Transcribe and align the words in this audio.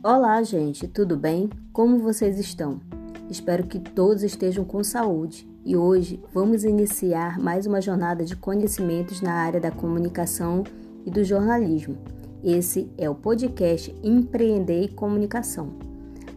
Olá, 0.00 0.40
gente, 0.44 0.86
tudo 0.86 1.16
bem? 1.16 1.50
Como 1.72 1.98
vocês 1.98 2.38
estão? 2.38 2.80
Espero 3.28 3.66
que 3.66 3.80
todos 3.80 4.22
estejam 4.22 4.64
com 4.64 4.84
saúde 4.84 5.44
e 5.64 5.76
hoje 5.76 6.22
vamos 6.32 6.62
iniciar 6.62 7.36
mais 7.36 7.66
uma 7.66 7.80
jornada 7.80 8.24
de 8.24 8.36
conhecimentos 8.36 9.20
na 9.20 9.32
área 9.32 9.60
da 9.60 9.72
comunicação 9.72 10.62
e 11.04 11.10
do 11.10 11.24
jornalismo. 11.24 11.98
Esse 12.44 12.88
é 12.96 13.10
o 13.10 13.14
podcast 13.14 13.92
Empreender 14.00 14.84
e 14.84 14.88
Comunicação. 14.88 15.70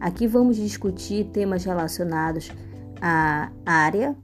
Aqui 0.00 0.26
vamos 0.26 0.56
discutir 0.56 1.26
temas 1.26 1.64
relacionados 1.64 2.50
à 3.00 3.52
área, 3.64 4.16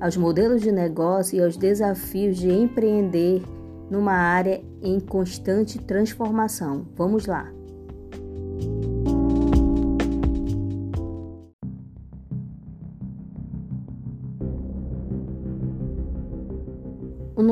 aos 0.00 0.16
modelos 0.16 0.62
de 0.62 0.70
negócio 0.70 1.36
e 1.36 1.42
aos 1.42 1.56
desafios 1.56 2.36
de 2.36 2.48
empreender 2.48 3.42
numa 3.90 4.14
área 4.14 4.62
em 4.80 5.00
constante 5.00 5.76
transformação. 5.76 6.86
Vamos 6.94 7.26
lá! 7.26 7.59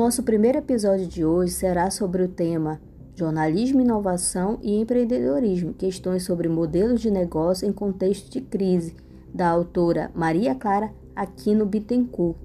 Nosso 0.09 0.23
primeiro 0.23 0.57
episódio 0.57 1.05
de 1.05 1.23
hoje 1.23 1.53
será 1.53 1.91
sobre 1.91 2.23
o 2.23 2.27
tema 2.27 2.81
Jornalismo, 3.13 3.79
Inovação 3.79 4.57
e 4.59 4.81
Empreendedorismo 4.81 5.71
questões 5.71 6.23
sobre 6.23 6.49
modelos 6.49 6.99
de 6.99 7.11
negócio 7.11 7.67
em 7.67 7.71
contexto 7.71 8.27
de 8.31 8.41
crise, 8.41 8.95
da 9.31 9.47
autora 9.47 10.09
Maria 10.15 10.55
Clara 10.55 10.91
Aquino 11.15 11.63
Bittencourt, 11.63 12.35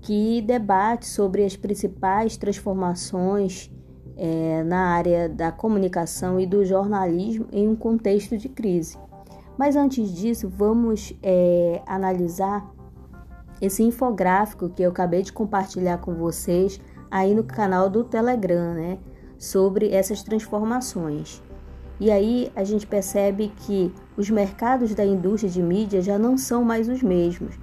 que 0.00 0.40
debate 0.42 1.08
sobre 1.08 1.44
as 1.44 1.56
principais 1.56 2.36
transformações 2.36 3.68
é, 4.16 4.62
na 4.62 4.94
área 4.94 5.28
da 5.28 5.50
comunicação 5.50 6.38
e 6.38 6.46
do 6.46 6.64
jornalismo 6.64 7.48
em 7.50 7.66
um 7.66 7.74
contexto 7.74 8.38
de 8.38 8.48
crise. 8.48 8.96
Mas 9.58 9.74
antes 9.74 10.08
disso, 10.08 10.48
vamos 10.48 11.12
é, 11.20 11.82
analisar 11.84 12.72
esse 13.60 13.82
infográfico 13.82 14.68
que 14.68 14.82
eu 14.84 14.90
acabei 14.90 15.22
de 15.22 15.32
compartilhar 15.32 15.98
com 15.98 16.14
vocês 16.14 16.80
aí 17.12 17.34
no 17.34 17.44
canal 17.44 17.90
do 17.90 18.02
Telegram, 18.02 18.72
né, 18.72 18.98
sobre 19.38 19.92
essas 19.92 20.22
transformações. 20.22 21.42
E 22.00 22.10
aí 22.10 22.50
a 22.56 22.64
gente 22.64 22.86
percebe 22.86 23.52
que 23.54 23.92
os 24.16 24.30
mercados 24.30 24.94
da 24.94 25.04
indústria 25.04 25.52
de 25.52 25.62
mídia 25.62 26.00
já 26.00 26.18
não 26.18 26.38
são 26.38 26.64
mais 26.64 26.88
os 26.88 27.02
mesmos, 27.02 27.54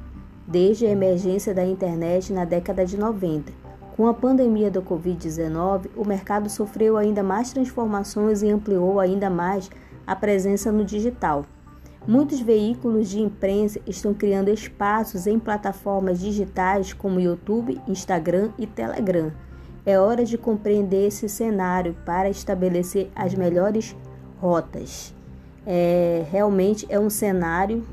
desde 0.47 0.86
a 0.86 0.91
emergência 0.91 1.52
da 1.52 1.66
internet 1.66 2.31
na 2.31 2.45
década 2.45 2.86
de 2.86 2.95
90. 2.95 3.52
Com 3.97 4.08
a 4.08 4.14
pandemia 4.14 4.69
do 4.69 4.83
Covid-19, 4.83 5.89
o 5.97 6.06
mercado 6.06 6.47
sofreu 6.47 6.95
ainda 6.95 7.23
mais 7.23 7.52
transformações 7.52 8.44
e 8.44 8.50
ampliou 8.50 9.00
ainda 9.00 9.31
mais 9.31 9.69
a 10.06 10.16
presença 10.16 10.72
no 10.72 10.86
digital. 10.86 11.44
Muitos 12.10 12.40
veículos 12.40 13.08
de 13.08 13.20
imprensa 13.20 13.80
estão 13.86 14.16
criando 14.16 14.50
espaços 14.50 15.28
em 15.28 15.38
plataformas 15.38 16.20
digitais 16.20 16.92
como 16.92 17.20
YouTube, 17.20 17.80
Instagram 17.88 18.50
e 18.58 18.66
Telegram. 18.66 19.32
É 19.86 20.00
hora 20.00 20.26
de 20.26 20.36
compreender 20.36 21.06
esse 21.06 21.30
cenário 21.30 21.96
para 22.08 22.28
estabelecer 22.28 23.12
as 23.16 23.36
melhores 23.36 23.96
rotas. 24.42 25.14
É, 25.68 26.26
realmente 26.32 26.84
é 26.90 27.00
um 27.00 27.12
cenário 27.12 27.86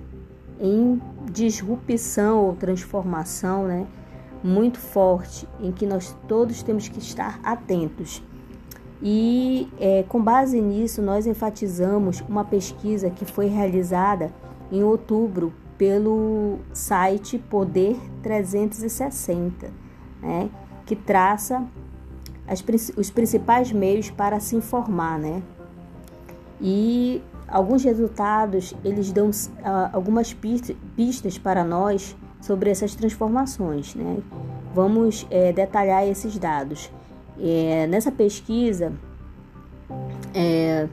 em 0.59 0.98
disrupção 1.31 2.42
ou 2.42 2.56
transformação 2.56 3.67
né, 3.67 3.87
muito 4.42 4.78
forte, 4.78 5.47
em 5.61 5.70
que 5.70 5.84
nós 5.84 6.17
todos 6.27 6.62
temos 6.62 6.89
que 6.89 7.00
estar 7.00 7.39
atentos. 7.44 8.22
E 9.02 9.69
é, 9.78 10.05
com 10.08 10.22
base 10.22 10.61
nisso, 10.61 11.02
nós 11.02 11.27
enfatizamos 11.27 12.22
uma 12.28 12.44
pesquisa 12.44 13.11
que 13.11 13.25
foi 13.25 13.47
realizada 13.47 14.33
em 14.72 14.83
outubro 14.83 15.53
pelo 15.76 16.59
site 16.72 17.38
Poder 17.38 17.97
360, 18.22 19.70
né, 20.22 20.48
que 20.87 20.97
traça 20.97 21.62
as, 22.48 22.65
os 22.97 23.10
principais 23.10 23.72
meios 23.72 24.10
para 24.10 24.41
se 24.41 24.56
informar, 24.56 25.19
né? 25.19 25.43
E 26.60 27.22
alguns 27.47 27.84
resultados 27.84 28.75
eles 28.82 29.12
dão 29.12 29.31
algumas 29.93 30.32
pistas, 30.32 30.76
pistas 30.97 31.37
para 31.37 31.62
nós 31.65 32.16
sobre 32.41 32.70
essas 32.70 32.94
transformações, 32.94 33.94
né? 33.94 34.19
Vamos 34.75 35.26
é, 35.31 35.53
detalhar 35.53 36.06
esses 36.06 36.38
dados. 36.38 36.91
É, 37.41 37.86
nessa 37.86 38.10
pesquisa, 38.10 38.92
é, 40.34 40.88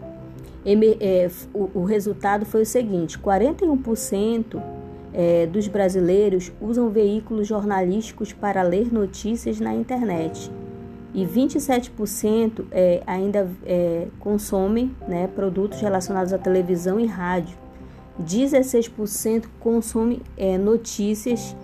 é, 0.65 1.31
o, 1.53 1.79
o, 1.79 1.83
resultado 1.83 2.45
foi 2.45 2.61
o 2.61 2.65
seguinte: 2.65 3.17
41% 3.17 4.61
é, 5.13 5.45
dos 5.47 5.67
brasileiros 5.67 6.51
usam 6.61 6.89
veículos 6.89 7.47
jornalísticos 7.47 8.33
para 8.33 8.61
ler 8.61 8.91
notícias 8.91 9.59
na 9.59 9.73
internet 9.73 10.51
e 11.13 11.25
27% 11.25 12.65
é, 12.71 13.03
ainda 13.05 13.49
é, 13.65 14.07
consomem 14.19 14.95
né, 15.07 15.27
produtos 15.27 15.79
relacionados 15.79 16.33
à 16.33 16.37
televisão 16.37 16.99
e 16.99 17.05
rádio. 17.05 17.57
16% 18.21 19.45
consomem 19.59 20.21
notícias 20.59 21.55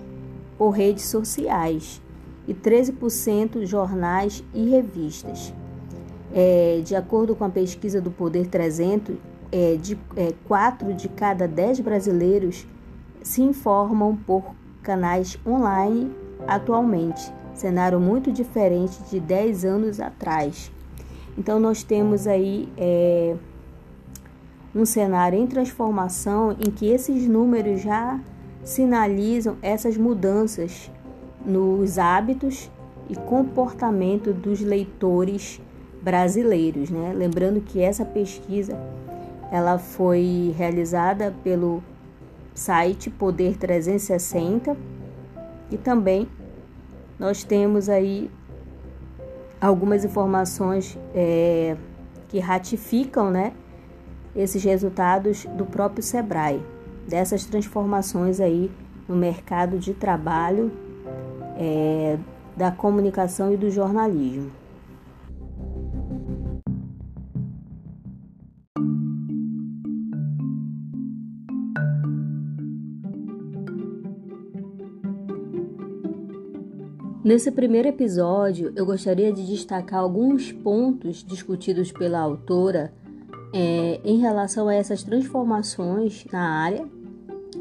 por 0.58 0.72
redes 0.72 1.06
sociais 1.06 2.02
e 2.50 2.54
13% 2.56 3.64
jornais 3.64 4.44
e 4.56 4.68
revistas. 4.68 5.54
É, 6.34 6.82
de 6.84 6.96
acordo 6.96 7.36
com 7.36 7.44
a 7.44 7.50
pesquisa 7.50 8.02
do 8.02 8.10
Poder 8.10 8.48
300, 8.48 9.16
é, 9.52 9.76
de, 9.76 9.98
é, 10.16 10.34
4 10.48 10.94
de 10.96 11.08
cada 11.10 11.48
10 11.48 11.80
brasileiros 11.82 12.68
se 13.22 13.44
informam 13.44 14.16
por 14.16 14.56
canais 14.82 15.38
online 15.46 16.12
atualmente, 16.48 17.32
cenário 17.54 18.00
muito 18.00 18.32
diferente 18.32 18.98
de 19.12 19.20
10 19.20 19.66
anos 19.66 20.00
atrás. 20.00 20.72
Então, 21.38 21.60
nós 21.60 21.84
temos 21.84 22.26
aí 22.26 22.68
é, 22.76 23.36
um 24.74 24.86
cenário 24.86 25.38
em 25.38 25.46
transformação 25.46 26.56
em 26.60 26.72
que 26.72 26.88
esses 26.88 27.28
números 27.28 27.82
já 27.82 28.20
sinalizam 28.64 29.58
essas 29.62 29.98
mudanças 29.98 30.90
nos 31.50 31.98
hábitos 31.98 32.70
e 33.10 33.16
comportamento 33.16 34.32
dos 34.32 34.62
leitores 34.62 35.60
brasileiros, 36.02 36.90
né? 36.90 37.12
Lembrando 37.14 37.60
que 37.60 37.82
essa 37.82 38.06
pesquisa 38.06 38.78
ela 39.52 39.80
foi 39.80 40.54
realizada 40.56 41.34
pelo 41.44 41.84
site 42.54 43.10
Poder 43.10 43.58
360 43.58 44.78
e 45.72 45.78
também 45.78 46.28
nós 47.18 47.44
temos 47.44 47.90
aí 47.90 48.30
algumas 49.60 50.06
informações 50.06 50.98
é, 51.14 51.76
que 52.28 52.40
ratificam, 52.40 53.30
né, 53.30 53.54
esses 54.36 54.64
resultados 54.64 55.46
do 55.46 55.66
próprio 55.66 56.04
Sebrae 56.04 56.62
dessas 57.08 57.44
transformações 57.44 58.40
aí 58.40 58.72
no 59.08 59.16
mercado 59.16 59.80
de 59.80 59.94
trabalho 59.94 60.72
é, 61.60 62.18
da 62.56 62.72
comunicação 62.72 63.54
e 63.54 63.58
do 63.58 63.70
jornalismo. 63.70 64.50
Nesse 77.22 77.52
primeiro 77.52 77.90
episódio, 77.90 78.72
eu 78.76 78.86
gostaria 78.86 79.32
de 79.32 79.46
destacar 79.46 80.00
alguns 80.00 80.52
pontos 80.52 81.24
discutidos 81.24 81.92
pela 81.92 82.20
autora 82.20 82.94
é, 83.54 84.00
em 84.04 84.18
relação 84.18 84.68
a 84.68 84.74
essas 84.74 85.04
transformações 85.04 86.26
na 86.32 86.42
área, 86.42 86.88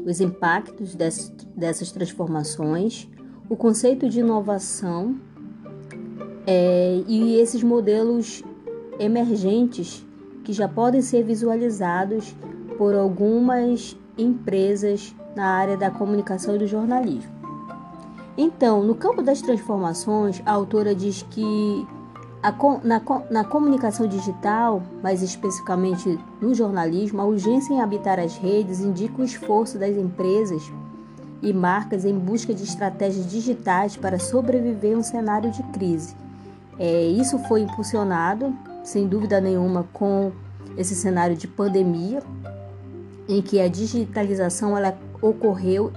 os 0.05 0.21
impactos 0.21 0.95
dessas, 0.95 1.29
dessas 1.55 1.91
transformações, 1.91 3.07
o 3.49 3.55
conceito 3.55 4.07
de 4.07 4.19
inovação 4.19 5.15
é, 6.45 7.01
e 7.07 7.35
esses 7.39 7.63
modelos 7.63 8.43
emergentes 8.99 10.05
que 10.43 10.53
já 10.53 10.67
podem 10.67 11.01
ser 11.01 11.23
visualizados 11.23 12.35
por 12.77 12.93
algumas 12.93 13.97
empresas 14.17 15.15
na 15.35 15.45
área 15.45 15.75
da 15.75 15.89
comunicação 15.89 16.55
e 16.55 16.59
do 16.59 16.67
jornalismo. 16.67 17.31
Então, 18.37 18.83
no 18.83 18.93
campo 18.93 19.21
das 19.21 19.41
transformações, 19.41 20.41
a 20.45 20.51
autora 20.51 20.93
diz 20.93 21.23
que 21.23 21.87
a, 22.41 22.53
na, 22.83 23.01
na 23.29 23.43
comunicação 23.43 24.07
digital, 24.07 24.81
mais 25.03 25.21
especificamente 25.23 26.17
no 26.39 26.53
jornalismo, 26.53 27.19
a 27.19 27.25
urgência 27.25 27.73
em 27.73 27.81
habitar 27.81 28.19
as 28.19 28.37
redes 28.37 28.79
indica 28.79 29.21
o 29.21 29.25
esforço 29.25 29.77
das 29.77 29.95
empresas 29.97 30.71
e 31.41 31.53
marcas 31.53 32.05
em 32.05 32.17
busca 32.17 32.53
de 32.53 32.63
estratégias 32.63 33.29
digitais 33.29 33.95
para 33.95 34.19
sobreviver 34.19 34.95
a 34.95 34.99
um 34.99 35.03
cenário 35.03 35.51
de 35.51 35.63
crise. 35.71 36.15
É, 36.77 37.03
isso 37.03 37.37
foi 37.39 37.61
impulsionado, 37.61 38.53
sem 38.83 39.07
dúvida 39.07 39.39
nenhuma, 39.39 39.85
com 39.93 40.31
esse 40.77 40.95
cenário 40.95 41.35
de 41.35 41.47
pandemia, 41.47 42.21
em 43.27 43.41
que 43.41 43.59
a 43.59 43.67
digitalização 43.67 44.77
ela 44.77 44.97
ocorreu 45.21 45.91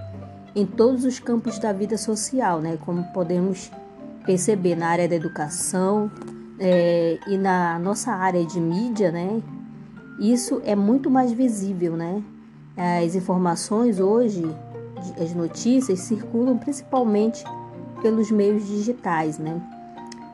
em 0.54 0.66
todos 0.66 1.04
os 1.04 1.18
campos 1.18 1.58
da 1.58 1.72
vida 1.72 1.96
social, 1.96 2.60
né? 2.60 2.78
Como 2.84 3.04
podemos 3.12 3.70
perceber 4.26 4.76
na 4.76 4.88
área 4.88 5.08
da 5.08 5.14
educação 5.14 6.10
é, 6.58 7.18
e 7.26 7.38
na 7.38 7.78
nossa 7.78 8.12
área 8.12 8.44
de 8.44 8.60
mídia, 8.60 9.10
né? 9.10 9.40
Isso 10.18 10.60
é 10.64 10.76
muito 10.76 11.10
mais 11.10 11.32
visível, 11.32 11.96
né? 11.96 12.22
As 12.76 13.14
informações 13.14 13.98
hoje, 13.98 14.44
as 15.20 15.34
notícias 15.34 16.00
circulam 16.00 16.58
principalmente 16.58 17.44
pelos 18.00 18.30
meios 18.30 18.66
digitais, 18.66 19.38
né? 19.38 19.60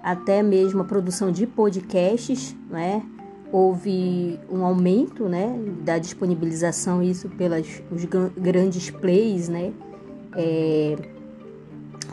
Até 0.03 0.43
mesmo 0.43 0.83
a 0.83 0.85
produção 0.85 1.31
de 1.31 1.47
podcasts, 1.47 2.57
né? 2.71 3.03
Houve 3.51 4.39
um 4.51 4.65
aumento, 4.65 5.27
né, 5.27 5.59
da 5.83 5.97
disponibilização 5.97 7.03
isso 7.03 7.31
pelas 7.31 7.83
os 7.91 8.05
grandes 8.37 8.91
plays, 8.91 9.49
né? 9.49 9.73
É, 10.37 10.97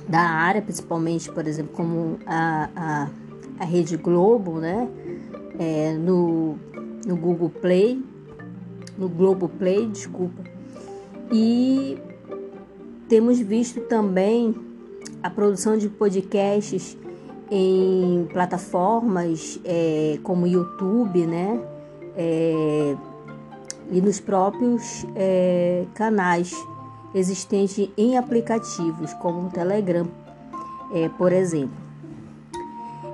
da 0.08 0.22
área, 0.22 0.62
principalmente, 0.62 1.32
por 1.32 1.48
exemplo, 1.48 1.74
como 1.74 2.20
a, 2.26 2.70
a, 2.76 3.10
a 3.60 3.66
Rede 3.66 3.98
Globo, 3.98 4.60
né? 4.60 4.88
É, 5.58 5.94
no, 5.94 6.58
no 7.06 7.16
Google 7.16 7.50
Play, 7.50 8.04
no 8.98 9.10
Globo 9.10 9.50
Play, 9.50 9.88
desculpa. 9.88 10.44
E 11.32 11.75
temos 13.08 13.40
visto 13.40 13.82
também 13.82 14.56
a 15.22 15.30
produção 15.30 15.78
de 15.78 15.90
podcasts 15.90 16.98
em 17.50 18.28
plataformas 18.32 19.60
é, 19.64 20.20
como 20.24 20.48
YouTube, 20.48 21.26
né? 21.26 21.62
É, 22.18 22.96
e 23.92 24.02
nos 24.02 24.20
próprios 24.20 25.06
é, 25.16 25.86
canais 25.94 26.54
existentes 27.14 27.90
em 27.98 28.18
aplicativos 28.18 29.14
como 29.14 29.48
o 29.48 29.50
Telegram, 29.50 30.08
é, 30.94 31.08
por 31.10 31.32
exemplo. 31.32 31.86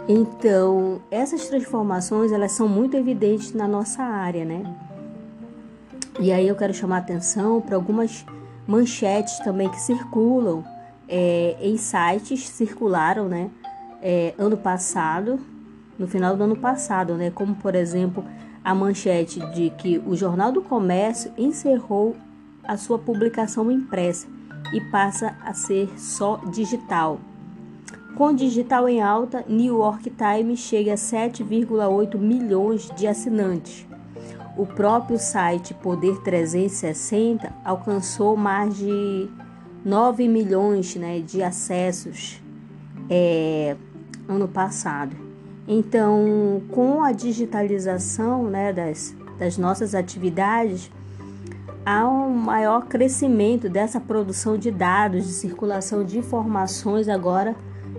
Então, 0.07 1.01
essas 1.11 1.47
transformações 1.47 2.31
elas 2.31 2.53
são 2.53 2.67
muito 2.67 2.97
evidentes 2.97 3.53
na 3.53 3.67
nossa 3.67 4.01
área, 4.01 4.43
né? 4.43 4.63
E 6.19 6.31
aí 6.31 6.47
eu 6.47 6.55
quero 6.55 6.73
chamar 6.73 6.97
atenção 6.97 7.61
para 7.61 7.75
algumas 7.75 8.25
manchetes 8.67 9.39
também 9.39 9.69
que 9.69 9.79
circulam 9.79 10.63
é, 11.07 11.57
em 11.61 11.77
sites, 11.77 12.47
circularam, 12.47 13.27
né? 13.27 13.49
É, 14.01 14.33
ano 14.37 14.57
passado, 14.57 15.39
no 15.97 16.07
final 16.07 16.35
do 16.35 16.43
ano 16.43 16.55
passado, 16.55 17.15
né? 17.15 17.29
Como 17.29 17.55
por 17.55 17.75
exemplo 17.75 18.23
a 18.63 18.73
manchete 18.73 19.39
de 19.51 19.69
que 19.71 20.01
o 20.05 20.15
Jornal 20.15 20.51
do 20.51 20.61
Comércio 20.61 21.31
encerrou 21.37 22.15
a 22.63 22.77
sua 22.77 22.97
publicação 22.97 23.71
impressa 23.71 24.27
e 24.73 24.79
passa 24.91 25.35
a 25.43 25.53
ser 25.53 25.89
só 25.99 26.37
digital. 26.51 27.19
Com 28.15 28.33
digital 28.33 28.87
em 28.87 29.01
alta, 29.01 29.43
New 29.47 29.77
York 29.77 30.11
Times 30.11 30.59
chega 30.59 30.93
a 30.93 30.95
7,8 30.95 32.17
milhões 32.17 32.89
de 32.95 33.07
assinantes. 33.07 33.87
O 34.57 34.65
próprio 34.65 35.17
site 35.17 35.73
Poder 35.73 36.19
360 36.21 37.51
alcançou 37.63 38.35
mais 38.35 38.75
de 38.75 39.29
9 39.83 40.27
milhões 40.27 40.95
né, 40.95 41.19
de 41.19 41.41
acessos 41.41 42.41
é, 43.09 43.75
ano 44.27 44.47
passado. 44.47 45.15
Então, 45.67 46.61
com 46.69 47.01
a 47.01 47.11
digitalização 47.11 48.43
né, 48.43 48.73
das, 48.73 49.15
das 49.39 49.57
nossas 49.57 49.95
atividades, 49.95 50.91
há 51.85 52.07
um 52.07 52.29
maior 52.29 52.85
crescimento 52.87 53.69
dessa 53.69 53.99
produção 53.99 54.57
de 54.57 54.69
dados, 54.69 55.25
de 55.25 55.31
circulação 55.31 56.03
de 56.03 56.17
informações 56.19 57.07
agora 57.07 57.55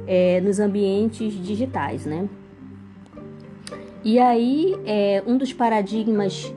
é, 0.06 0.40
nos 0.40 0.60
ambientes 0.60 1.32
digitais, 1.34 2.04
né? 2.04 2.28
E 4.04 4.19
aí, 4.19 4.76
é, 4.84 5.22
um 5.26 5.37
dos 5.37 5.52
paradigmas 5.52 6.52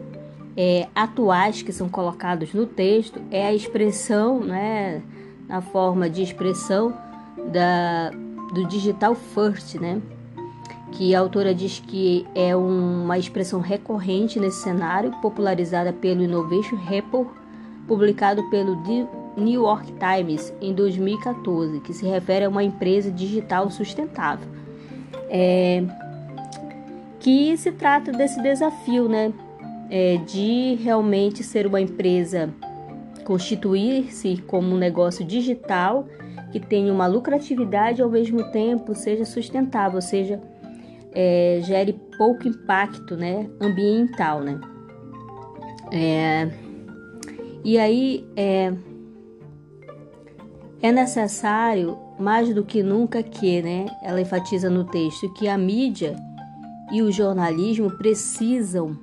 é, 0.58 0.88
atuais 0.96 1.62
que 1.62 1.72
são 1.72 1.88
colocados 1.88 2.54
no 2.54 2.66
texto 2.66 3.22
é 3.30 3.46
a 3.46 3.54
expressão, 3.54 4.40
né, 4.40 5.02
na 5.48 5.62
forma 5.62 6.10
de 6.10 6.24
expressão 6.24 6.98
da, 7.52 8.10
do 8.54 8.66
digital 8.68 9.14
first, 9.14 9.76
né? 9.76 10.02
Que 10.92 11.14
a 11.14 11.20
autora 11.20 11.54
diz 11.54 11.80
que 11.80 12.26
é 12.34 12.56
uma 12.56 13.18
expressão 13.18 13.60
recorrente 13.60 14.40
nesse 14.40 14.64
cenário, 14.64 15.12
popularizada 15.22 15.92
pelo 15.92 16.24
Innovation 16.24 16.78
Report, 16.78 17.28
publicado 17.86 18.50
pelo 18.50 18.76
New 19.36 19.62
York 19.62 19.94
Times 19.94 20.54
em 20.62 20.74
2014, 20.74 21.82
que 21.82 21.94
se 21.94 22.08
refere 22.08 22.46
a 22.46 22.50
uma 22.50 22.64
empresa 22.64 23.12
digital 23.12 23.70
sustentável. 23.70 24.48
É, 25.30 25.84
que 27.26 27.58
se 27.58 27.72
trata 27.72 28.12
desse 28.12 28.40
desafio, 28.40 29.10
né, 29.10 29.34
é, 29.90 30.18
de 30.18 30.76
realmente 30.76 31.44
ser 31.44 31.66
uma 31.66 31.82
empresa 31.82 32.54
constituir-se 33.24 34.38
como 34.46 34.76
um 34.76 34.78
negócio 34.78 35.26
digital 35.26 36.06
que 36.52 36.60
tenha 36.60 36.94
uma 36.94 37.08
lucratividade 37.08 38.00
e 38.00 38.04
ao 38.04 38.12
mesmo 38.12 38.44
tempo 38.52 38.94
seja 38.94 39.26
sustentável, 39.26 39.96
ou 39.96 40.04
seja, 40.04 40.40
é, 41.14 41.62
gere 41.64 42.00
pouco 42.16 42.48
impacto, 42.48 43.18
né, 43.18 43.50
ambiental, 43.60 44.42
né. 44.42 44.62
É, 45.92 46.52
e 47.64 47.80
aí 47.80 48.24
é, 48.36 48.72
é 50.80 50.92
necessário 50.92 51.98
mais 52.20 52.54
do 52.54 52.64
que 52.64 52.84
nunca 52.84 53.24
que, 53.24 53.64
né, 53.64 53.88
ela 54.04 54.22
enfatiza 54.22 54.70
no 54.70 54.84
texto 54.84 55.34
que 55.34 55.48
a 55.48 55.58
mídia 55.58 56.16
e 56.92 57.02
o 57.02 57.12
jornalismo 57.12 57.92
precisam 57.92 58.98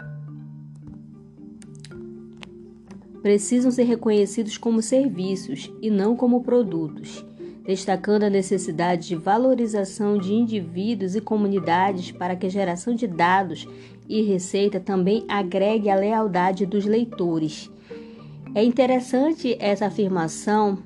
precisam 3.22 3.70
ser 3.70 3.84
reconhecidos 3.84 4.58
como 4.58 4.82
serviços 4.82 5.72
e 5.80 5.88
não 5.88 6.16
como 6.16 6.42
produtos, 6.42 7.24
destacando 7.64 8.24
a 8.24 8.30
necessidade 8.30 9.06
de 9.06 9.14
valorização 9.14 10.18
de 10.18 10.34
indivíduos 10.34 11.14
e 11.14 11.20
comunidades 11.20 12.10
para 12.10 12.34
que 12.34 12.46
a 12.46 12.50
geração 12.50 12.94
de 12.94 13.06
dados 13.06 13.68
e 14.08 14.22
receita 14.22 14.80
também 14.80 15.24
agregue 15.28 15.88
a 15.88 15.94
lealdade 15.94 16.66
dos 16.66 16.84
leitores. 16.84 17.70
É 18.54 18.64
interessante 18.64 19.56
essa 19.60 19.86
afirmação 19.86 20.78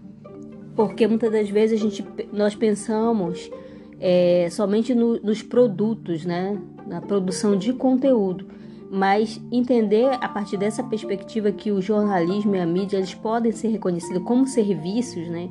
porque 0.76 1.06
muitas 1.08 1.32
das 1.32 1.48
vezes 1.48 1.80
a 1.80 1.82
gente, 1.82 2.06
nós 2.30 2.54
pensamos 2.54 3.50
é, 3.98 4.48
somente 4.50 4.94
no, 4.94 5.18
nos 5.20 5.42
produtos, 5.42 6.26
né? 6.26 6.60
Na 6.86 7.00
produção 7.00 7.56
de 7.56 7.72
conteúdo, 7.72 8.46
mas 8.90 9.40
entender 9.50 10.16
a 10.20 10.28
partir 10.28 10.56
dessa 10.56 10.82
perspectiva 10.82 11.50
que 11.50 11.72
o 11.72 11.82
jornalismo 11.82 12.54
e 12.54 12.60
a 12.60 12.66
mídia 12.66 12.98
eles 12.98 13.14
podem 13.14 13.52
ser 13.52 13.68
reconhecidos 13.68 14.22
como 14.22 14.46
serviços, 14.46 15.28
né? 15.28 15.50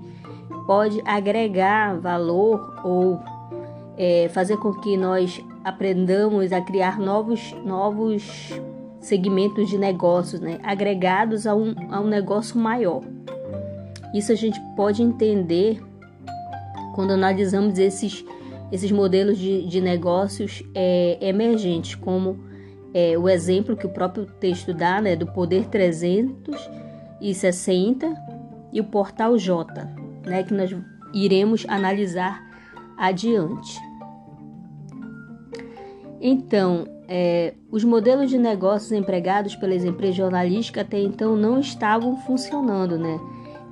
pode 0.65 1.01
agregar 1.05 1.99
valor 1.99 2.81
ou 2.83 3.19
é, 3.97 4.29
fazer 4.33 4.57
com 4.57 4.73
que 4.73 4.97
nós 4.97 5.43
aprendamos 5.63 6.51
a 6.51 6.61
criar 6.61 6.99
novos, 6.99 7.53
novos 7.63 8.51
segmentos 8.99 9.69
de 9.69 9.77
negócios, 9.77 10.41
né? 10.41 10.59
agregados 10.63 11.45
a 11.45 11.55
um, 11.55 11.75
a 11.89 11.99
um 11.99 12.07
negócio 12.07 12.59
maior. 12.59 13.01
Isso 14.13 14.31
a 14.31 14.35
gente 14.35 14.59
pode 14.75 15.03
entender 15.03 15.81
quando 16.95 17.11
analisamos 17.11 17.77
esses 17.77 18.25
esses 18.75 18.91
modelos 18.91 19.37
de, 19.37 19.65
de 19.65 19.79
negócios 19.81 20.63
é, 20.73 21.17
emergentes, 21.21 21.95
como 21.95 22.39
é, 22.93 23.17
o 23.17 23.29
exemplo 23.29 23.75
que 23.75 23.87
o 23.87 23.89
próprio 23.89 24.25
texto 24.25 24.73
dá 24.73 25.01
né, 25.01 25.15
do 25.15 25.27
Poder 25.27 25.67
360 25.67 28.15
e 28.71 28.81
o 28.81 28.83
Portal 28.83 29.37
J, 29.37 29.87
né, 30.25 30.43
que 30.43 30.53
nós 30.53 30.75
iremos 31.13 31.65
analisar 31.67 32.43
adiante. 32.97 33.79
Então, 36.19 36.85
é, 37.07 37.53
os 37.71 37.83
modelos 37.83 38.29
de 38.29 38.37
negócios 38.37 38.91
empregados 38.91 39.55
pelas 39.55 39.85
empresas 39.85 40.15
jornalísticas 40.15 40.83
até 40.83 40.99
então 40.99 41.35
não 41.35 41.59
estavam 41.59 42.17
funcionando, 42.17 42.97
né? 42.97 43.19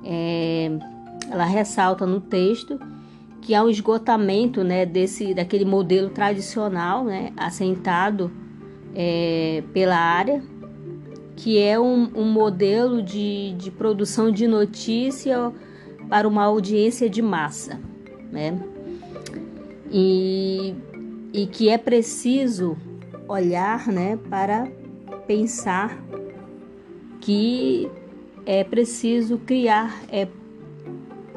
É, 0.04 0.70
ela 1.30 1.44
ressalta 1.44 2.06
no 2.06 2.20
texto 2.20 2.78
que 3.44 3.54
há 3.54 3.62
um 3.62 3.68
esgotamento 3.68 4.64
né, 4.64 4.86
desse, 4.86 5.34
daquele 5.34 5.66
modelo 5.66 6.08
tradicional, 6.08 7.04
né, 7.04 7.30
assentado 7.36 8.32
é, 8.94 9.62
pela 9.70 9.98
área, 9.98 10.42
que 11.36 11.58
é 11.58 11.78
um, 11.78 12.10
um 12.14 12.24
modelo 12.24 13.02
de, 13.02 13.52
de 13.58 13.70
produção 13.70 14.30
de 14.30 14.46
notícia 14.46 15.52
para 16.08 16.26
uma 16.26 16.44
audiência 16.44 17.08
de 17.10 17.20
massa, 17.20 17.78
né? 18.32 18.58
E, 19.92 20.74
e 21.30 21.46
que 21.46 21.68
é 21.68 21.76
preciso 21.76 22.78
olhar, 23.28 23.88
né, 23.88 24.18
para 24.30 24.68
pensar 25.26 26.02
que 27.20 27.90
é 28.46 28.64
preciso 28.64 29.36
criar 29.36 30.02
é, 30.08 30.26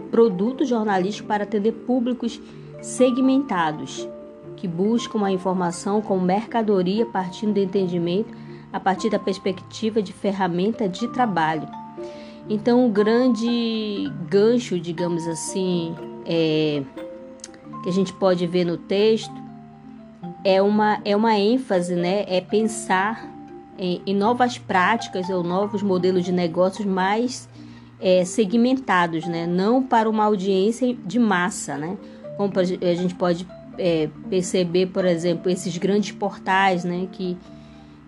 produtos 0.08 0.68
jornalísticos 0.68 1.28
para 1.28 1.44
atender 1.44 1.72
públicos 1.72 2.40
segmentados 2.82 4.08
que 4.56 4.68
buscam 4.68 5.24
a 5.24 5.32
informação 5.32 6.02
como 6.02 6.22
mercadoria 6.22 7.06
partindo 7.06 7.54
do 7.54 7.60
entendimento 7.60 8.34
a 8.74 8.80
partir 8.80 9.10
da 9.10 9.20
perspectiva 9.20 10.02
de 10.02 10.12
ferramenta 10.12 10.90
de 10.90 11.08
trabalho. 11.10 11.68
Então, 12.50 12.86
o 12.86 12.90
grande 12.90 14.12
gancho, 14.30 14.80
digamos 14.80 15.28
assim, 15.28 15.96
é, 16.26 16.82
que 17.84 17.90
a 17.90 17.92
gente 17.92 18.14
pode 18.14 18.46
ver 18.48 18.66
no 18.66 18.78
texto 18.78 19.34
é 20.44 20.62
uma, 20.62 21.00
é 21.04 21.16
uma 21.16 21.38
ênfase, 21.38 21.96
né? 21.96 22.26
É 22.28 22.40
pensar 22.40 23.30
em, 23.78 24.02
em 24.06 24.16
novas 24.16 24.58
práticas 24.58 25.30
ou 25.30 25.44
novos 25.44 25.84
modelos 25.84 26.24
de 26.24 26.32
negócios 26.32 26.86
mais 26.86 27.50
é, 28.00 28.24
segmentados, 28.25 29.25
né? 29.25 29.48
Não 29.48 29.84
para 29.84 30.10
uma 30.10 30.25
audiência 30.25 30.96
de 31.06 31.20
massa, 31.20 31.77
né? 31.77 31.98
Como 32.36 32.51
a 32.60 32.94
gente 32.94 33.16
pode 33.16 33.48
é, 33.77 34.10
perceber, 34.30 34.88
por 34.88 35.06
exemplo, 35.06 35.50
esses 35.51 35.77
grandes 35.77 36.12
portais, 36.12 36.84
né? 36.84 37.08
Que, 37.12 37.38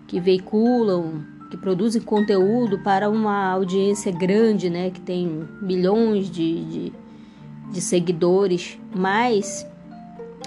que 0.06 0.20
veiculam, 0.20 1.24
que 1.50 1.56
produzem 1.56 2.00
conteúdo 2.00 2.78
para 2.78 3.08
uma 3.10 3.50
audiência 3.50 4.12
grande, 4.12 4.70
né? 4.70 4.90
Que 4.90 5.00
tem 5.00 5.48
milhões 5.60 6.30
de, 6.30 6.64
de, 6.64 6.92
de 7.72 7.80
seguidores, 7.80 8.78
mas 8.94 9.66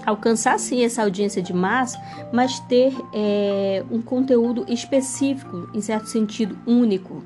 alcançar 0.05 0.59
sim 0.59 0.83
essa 0.83 1.03
audiência 1.03 1.41
de 1.41 1.53
massa, 1.53 1.99
mas 2.31 2.59
ter 2.61 2.93
é, 3.13 3.83
um 3.91 4.01
conteúdo 4.01 4.65
específico, 4.67 5.69
em 5.73 5.81
certo 5.81 6.07
sentido 6.07 6.57
único, 6.65 7.23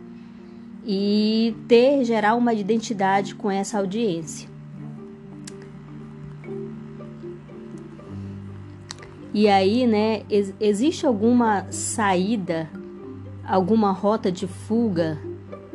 e 0.89 1.53
ter 1.67 2.05
gerar 2.05 2.35
uma 2.35 2.53
identidade 2.53 3.35
com 3.35 3.51
essa 3.51 3.77
audiência. 3.77 4.47
E 9.33 9.49
aí, 9.49 9.85
né, 9.85 10.23
ex 10.29 10.53
existe 10.59 11.05
alguma 11.05 11.69
saída, 11.69 12.69
alguma 13.45 13.91
rota 13.91 14.31
de 14.31 14.47
fuga, 14.47 15.19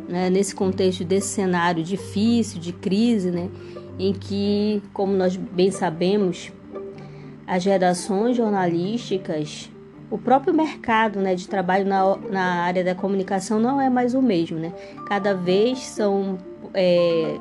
né, 0.09 0.31
nesse 0.31 0.54
contexto 0.54 1.04
desse 1.04 1.28
cenário 1.28 1.85
difícil, 1.85 2.59
de 2.59 2.73
crise, 2.73 3.31
né, 3.31 3.50
em 3.99 4.14
que, 4.14 4.83
como 4.95 5.12
nós 5.12 5.37
bem 5.37 5.71
sabemos, 5.71 6.50
as 7.47 7.64
redações 7.66 8.35
jornalísticas, 8.35 9.71
o 10.12 10.19
próprio 10.19 10.52
mercado 10.52 11.19
né, 11.21 11.35
de 11.35 11.49
trabalho 11.49 11.87
na, 11.87 12.16
na 12.31 12.45
área 12.64 12.85
da 12.85 12.95
comunicação 12.95 13.59
não 13.59 13.81
é 13.81 13.88
mais 13.88 14.12
o 14.12 14.21
mesmo. 14.21 14.59
Né? 14.59 14.71
Cada 15.09 15.35
vez 15.35 15.78
são. 15.81 16.38
É, 16.75 17.38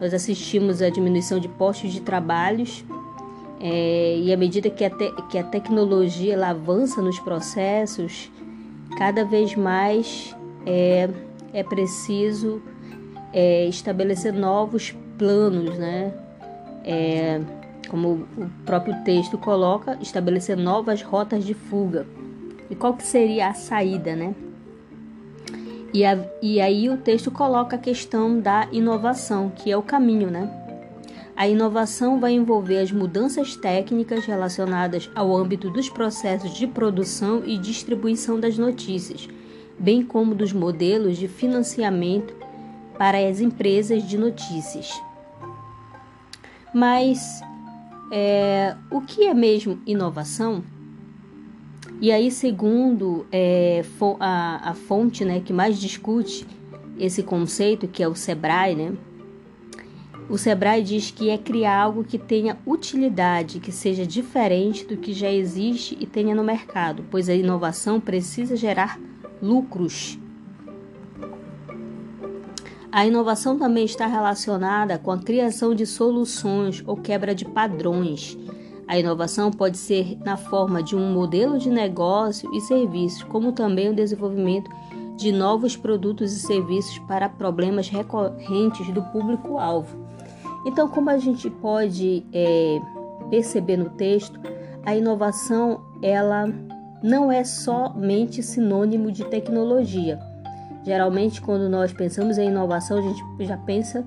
nós 0.00 0.14
assistimos 0.14 0.80
a 0.82 0.88
diminuição 0.88 1.40
de 1.40 1.48
postos 1.48 1.90
de 1.90 2.00
trabalhos 2.00 2.84
é, 3.60 4.18
e 4.18 4.32
à 4.32 4.36
medida 4.36 4.70
que 4.70 4.84
a, 4.84 4.90
te, 4.90 5.10
que 5.30 5.38
a 5.38 5.42
tecnologia 5.42 6.34
ela 6.34 6.50
avança 6.50 7.02
nos 7.02 7.18
processos, 7.18 8.30
cada 8.98 9.24
vez 9.24 9.56
mais 9.56 10.36
é, 10.64 11.08
é 11.52 11.62
preciso 11.64 12.62
é, 13.32 13.66
estabelecer 13.66 14.32
novos 14.32 14.94
planos, 15.18 15.76
né? 15.76 16.12
É, 16.84 17.40
como 17.88 18.26
o 18.36 18.50
próprio 18.64 18.94
texto 19.04 19.38
coloca, 19.38 19.98
estabelecer 20.00 20.56
novas 20.56 21.02
rotas 21.02 21.44
de 21.44 21.54
fuga. 21.54 22.06
E 22.68 22.74
qual 22.74 22.94
que 22.94 23.04
seria 23.04 23.48
a 23.48 23.54
saída, 23.54 24.14
né? 24.16 24.34
E, 25.94 26.04
a, 26.04 26.18
e 26.42 26.60
aí 26.60 26.90
o 26.90 26.98
texto 26.98 27.30
coloca 27.30 27.76
a 27.76 27.78
questão 27.78 28.38
da 28.38 28.68
inovação, 28.70 29.50
que 29.50 29.70
é 29.70 29.76
o 29.76 29.82
caminho, 29.82 30.30
né? 30.30 30.50
A 31.36 31.46
inovação 31.46 32.18
vai 32.18 32.32
envolver 32.32 32.78
as 32.78 32.90
mudanças 32.90 33.56
técnicas 33.56 34.24
relacionadas 34.24 35.10
ao 35.14 35.36
âmbito 35.36 35.70
dos 35.70 35.88
processos 35.88 36.54
de 36.54 36.66
produção 36.66 37.42
e 37.44 37.58
distribuição 37.58 38.40
das 38.40 38.56
notícias, 38.56 39.28
bem 39.78 40.02
como 40.02 40.34
dos 40.34 40.52
modelos 40.52 41.18
de 41.18 41.28
financiamento 41.28 42.34
para 42.98 43.18
as 43.28 43.40
empresas 43.40 44.02
de 44.02 44.16
notícias. 44.16 44.90
Mas 46.74 47.42
é, 48.10 48.76
o 48.90 49.00
que 49.00 49.24
é 49.24 49.34
mesmo 49.34 49.80
inovação? 49.86 50.62
E 52.00 52.12
aí, 52.12 52.30
segundo 52.30 53.26
é, 53.32 53.82
a, 54.20 54.70
a 54.70 54.74
fonte 54.74 55.24
né, 55.24 55.40
que 55.40 55.52
mais 55.52 55.78
discute 55.78 56.46
esse 56.98 57.22
conceito, 57.22 57.88
que 57.88 58.02
é 58.02 58.08
o 58.08 58.14
Sebrae, 58.14 58.74
né? 58.74 58.92
O 60.28 60.36
Sebrae 60.36 60.82
diz 60.82 61.10
que 61.10 61.30
é 61.30 61.38
criar 61.38 61.80
algo 61.82 62.02
que 62.02 62.18
tenha 62.18 62.58
utilidade, 62.66 63.60
que 63.60 63.70
seja 63.70 64.04
diferente 64.04 64.84
do 64.84 64.96
que 64.96 65.12
já 65.12 65.30
existe 65.30 65.96
e 66.00 66.04
tenha 66.04 66.34
no 66.34 66.42
mercado, 66.42 67.04
pois 67.10 67.28
a 67.28 67.34
inovação 67.34 68.00
precisa 68.00 68.56
gerar 68.56 68.98
lucros. 69.40 70.18
A 72.96 73.04
inovação 73.04 73.58
também 73.58 73.84
está 73.84 74.06
relacionada 74.06 74.96
com 74.96 75.10
a 75.10 75.18
criação 75.18 75.74
de 75.74 75.84
soluções 75.84 76.82
ou 76.86 76.96
quebra 76.96 77.34
de 77.34 77.44
padrões. 77.44 78.38
A 78.88 78.98
inovação 78.98 79.50
pode 79.50 79.76
ser 79.76 80.16
na 80.24 80.38
forma 80.38 80.82
de 80.82 80.96
um 80.96 81.12
modelo 81.12 81.58
de 81.58 81.68
negócio 81.68 82.50
e 82.54 82.60
serviços, 82.62 83.22
como 83.24 83.52
também 83.52 83.90
o 83.90 83.94
desenvolvimento 83.94 84.70
de 85.14 85.30
novos 85.30 85.76
produtos 85.76 86.32
e 86.32 86.40
serviços 86.40 86.98
para 87.00 87.28
problemas 87.28 87.90
recorrentes 87.90 88.88
do 88.88 89.02
público-alvo. 89.02 89.94
Então, 90.64 90.88
como 90.88 91.10
a 91.10 91.18
gente 91.18 91.50
pode 91.50 92.24
é, 92.32 92.80
perceber 93.28 93.76
no 93.76 93.90
texto, 93.90 94.40
a 94.86 94.96
inovação 94.96 95.82
ela 96.00 96.48
não 97.02 97.30
é 97.30 97.44
somente 97.44 98.42
sinônimo 98.42 99.12
de 99.12 99.22
tecnologia 99.26 100.18
Geralmente, 100.86 101.42
quando 101.42 101.68
nós 101.68 101.92
pensamos 101.92 102.38
em 102.38 102.46
inovação, 102.46 102.98
a 102.98 103.02
gente 103.02 103.20
já 103.40 103.56
pensa 103.56 104.06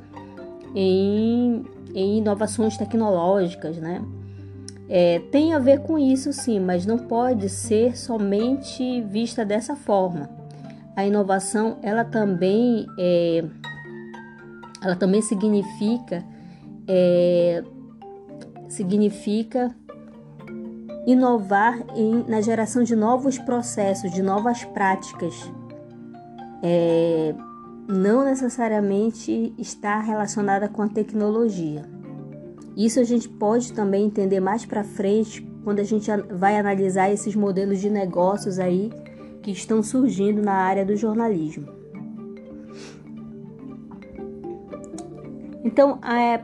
em, 0.74 1.66
em 1.94 2.20
inovações 2.20 2.78
tecnológicas, 2.78 3.76
né? 3.76 4.02
É, 4.88 5.20
tem 5.30 5.54
a 5.54 5.60
ver 5.60 5.82
com 5.82 6.00
isso, 6.00 6.32
sim, 6.32 6.58
mas 6.58 6.86
não 6.86 6.98
pode 6.98 7.50
ser 7.50 7.98
somente 7.98 9.02
vista 9.02 9.44
dessa 9.44 9.76
forma. 9.76 10.30
A 10.96 11.06
inovação, 11.06 11.80
ela 11.84 12.06
também, 12.06 12.88
é, 12.98 13.44
ela 14.82 14.96
também 14.96 15.22
significa, 15.22 16.24
é, 16.88 17.62
significa 18.70 19.76
inovar 21.06 21.78
em, 21.94 22.24
na 22.26 22.40
geração 22.40 22.84
de 22.84 22.96
novos 22.96 23.38
processos, 23.38 24.14
de 24.14 24.24
novas 24.24 24.64
práticas 24.64 25.52
é, 26.62 27.34
não 27.88 28.24
necessariamente 28.24 29.54
está 29.58 30.00
relacionada 30.00 30.70
com 30.70 30.82
a 30.82 30.88
tecnologia. 30.88 31.84
Isso 32.78 33.00
a 33.00 33.04
gente 33.04 33.28
pode 33.28 33.74
também 33.74 34.06
entender 34.06 34.40
mais 34.40 34.66
para 34.66 34.84
frente 34.84 35.42
quando 35.64 35.80
a 35.80 35.84
gente 35.84 36.10
vai 36.32 36.58
analisar 36.58 37.12
esses 37.12 37.36
modelos 37.36 37.80
de 37.80 37.90
negócios 37.90 38.60
aí 38.60 38.90
que 39.42 39.52
estão 39.52 39.82
surgindo 39.82 40.42
na 40.42 40.54
área 40.54 40.86
do 40.86 40.96
jornalismo. 40.96 41.68
Então, 45.64 46.00
é, 46.04 46.42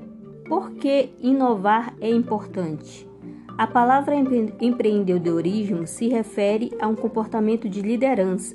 por 0.47 0.71
que 0.71 1.09
inovar 1.19 1.95
é 2.01 2.09
importante? 2.09 3.07
A 3.57 3.65
palavra 3.65 4.13
empreendedorismo 4.59 5.87
se 5.87 6.09
refere 6.09 6.71
a 6.79 6.87
um 6.87 6.95
comportamento 6.95 7.69
de 7.69 7.81
liderança 7.81 8.53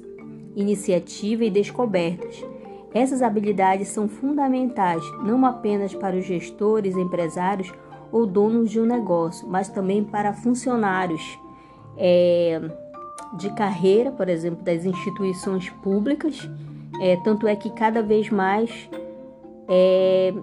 iniciativa 0.61 1.45
e 1.45 1.51
descobertas. 1.51 2.45
Essas 2.93 3.23
habilidades 3.23 3.89
são 3.89 4.09
fundamentais 4.09 5.03
não 5.23 5.45
apenas 5.47 5.95
para 5.95 6.17
os 6.17 6.25
gestores, 6.25 6.97
empresários 6.97 7.73
ou 8.11 8.27
donos 8.27 8.71
de 8.71 8.81
um 8.81 8.85
negócio, 8.85 9.47
mas 9.49 9.69
também 9.69 10.03
para 10.03 10.33
funcionários 10.33 11.39
é, 11.97 12.61
de 13.39 13.51
carreira, 13.55 14.11
por 14.11 14.29
exemplo, 14.29 14.65
das 14.65 14.85
instituições 14.85 15.71
públicas. 15.71 16.49
É, 17.01 17.17
tanto 17.19 17.47
é 17.47 17.55
que 17.55 17.71
cada 17.71 18.03
vez 18.03 18.29
mais 18.29 18.91
é, 19.69 20.35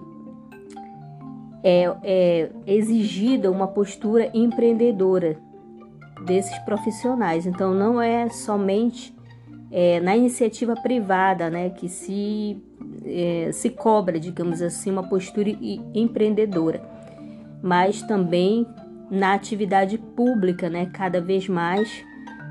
é, 1.62 1.96
é 2.02 2.50
exigida 2.66 3.50
uma 3.50 3.68
postura 3.68 4.30
empreendedora 4.32 5.38
desses 6.24 6.56
profissionais. 6.60 7.46
Então, 7.46 7.74
não 7.74 8.00
é 8.00 8.28
somente 8.30 9.14
é, 9.70 10.00
na 10.00 10.16
iniciativa 10.16 10.74
privada, 10.74 11.50
né, 11.50 11.70
que 11.70 11.88
se, 11.88 12.62
é, 13.04 13.50
se 13.52 13.70
cobra, 13.70 14.18
digamos 14.18 14.62
assim, 14.62 14.90
uma 14.90 15.08
postura 15.08 15.50
empreendedora, 15.94 16.82
mas 17.62 18.02
também 18.02 18.66
na 19.10 19.34
atividade 19.34 19.98
pública, 19.98 20.68
né, 20.68 20.86
cada 20.92 21.20
vez 21.20 21.48
mais 21.48 22.04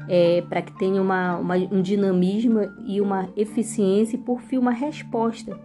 é, 0.08 0.42
para 0.42 0.62
que 0.62 0.72
tenha 0.78 1.02
uma, 1.02 1.38
uma, 1.38 1.56
um 1.56 1.82
dinamismo 1.82 2.60
e 2.86 3.02
uma 3.02 3.30
eficiência 3.36 4.16
e, 4.16 4.20
por 4.20 4.42
fim, 4.42 4.58
uma 4.58 4.72
resposta 4.72 5.58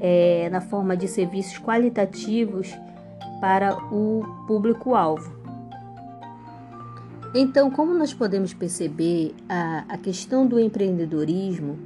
é, 0.00 0.48
na 0.50 0.60
forma 0.60 0.96
de 0.96 1.06
serviços 1.06 1.58
qualitativos 1.58 2.74
para 3.40 3.76
o 3.92 4.22
público-alvo. 4.46 5.37
Então, 7.34 7.70
como 7.70 7.92
nós 7.92 8.14
podemos 8.14 8.54
perceber, 8.54 9.34
a, 9.48 9.84
a 9.88 9.98
questão 9.98 10.46
do 10.46 10.58
empreendedorismo 10.58 11.78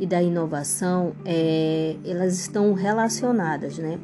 e 0.00 0.06
da 0.06 0.22
inovação, 0.22 1.12
é, 1.24 1.96
elas 2.04 2.38
estão 2.38 2.72
relacionadas, 2.72 3.78
né? 3.78 3.98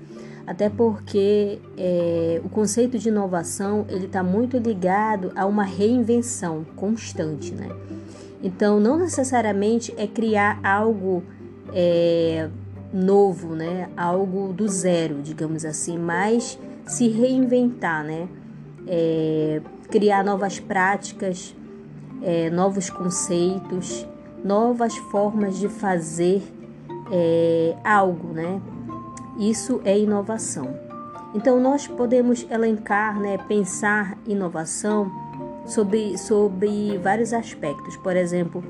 Até 0.47 0.69
porque 0.69 1.61
é, 1.79 2.41
o 2.45 2.49
conceito 2.49 2.99
de 2.99 3.09
inovação 3.09 3.87
ele 3.89 4.07
está 4.07 4.23
muito 4.23 4.59
ligado 4.59 5.33
a 5.35 5.47
uma 5.47 5.63
reinvenção 5.63 6.65
constante, 6.77 7.55
né? 7.55 7.69
Então, 8.43 8.81
não 8.81 8.99
necessariamente 8.99 9.95
é 9.97 10.07
criar 10.07 10.59
algo 10.63 11.23
é, 11.73 12.51
novo, 12.93 13.55
né? 13.55 13.89
Algo 13.97 14.53
do 14.53 14.69
zero, 14.69 15.23
digamos 15.23 15.65
assim, 15.65 15.97
mas 15.97 16.59
se 16.85 17.09
reinventar, 17.09 18.05
né? 18.05 18.29
É, 18.87 19.63
criar 19.93 20.25
novas 20.25 20.59
práticas, 20.59 21.55
é, 22.23 22.49
novos 22.49 22.89
conceitos, 22.89 24.07
novas 24.43 24.97
formas 24.97 25.59
de 25.59 25.69
fazer 25.69 26.43
é, 27.13 27.77
algo, 27.85 28.33
né? 28.33 28.61
Isso 29.39 29.83
é 29.85 29.99
inovação. 29.99 30.75
Então 31.35 31.61
nós 31.61 31.87
podemos 31.87 32.47
elencar, 32.51 33.21
né, 33.21 33.39
pensar 33.47 34.17
inovação 34.27 35.11
sobre, 35.67 36.17
sobre 36.17 36.99
vários 36.99 37.35
aspectos. 37.35 37.95
Por 37.97 38.17
exemplo, 38.17 38.65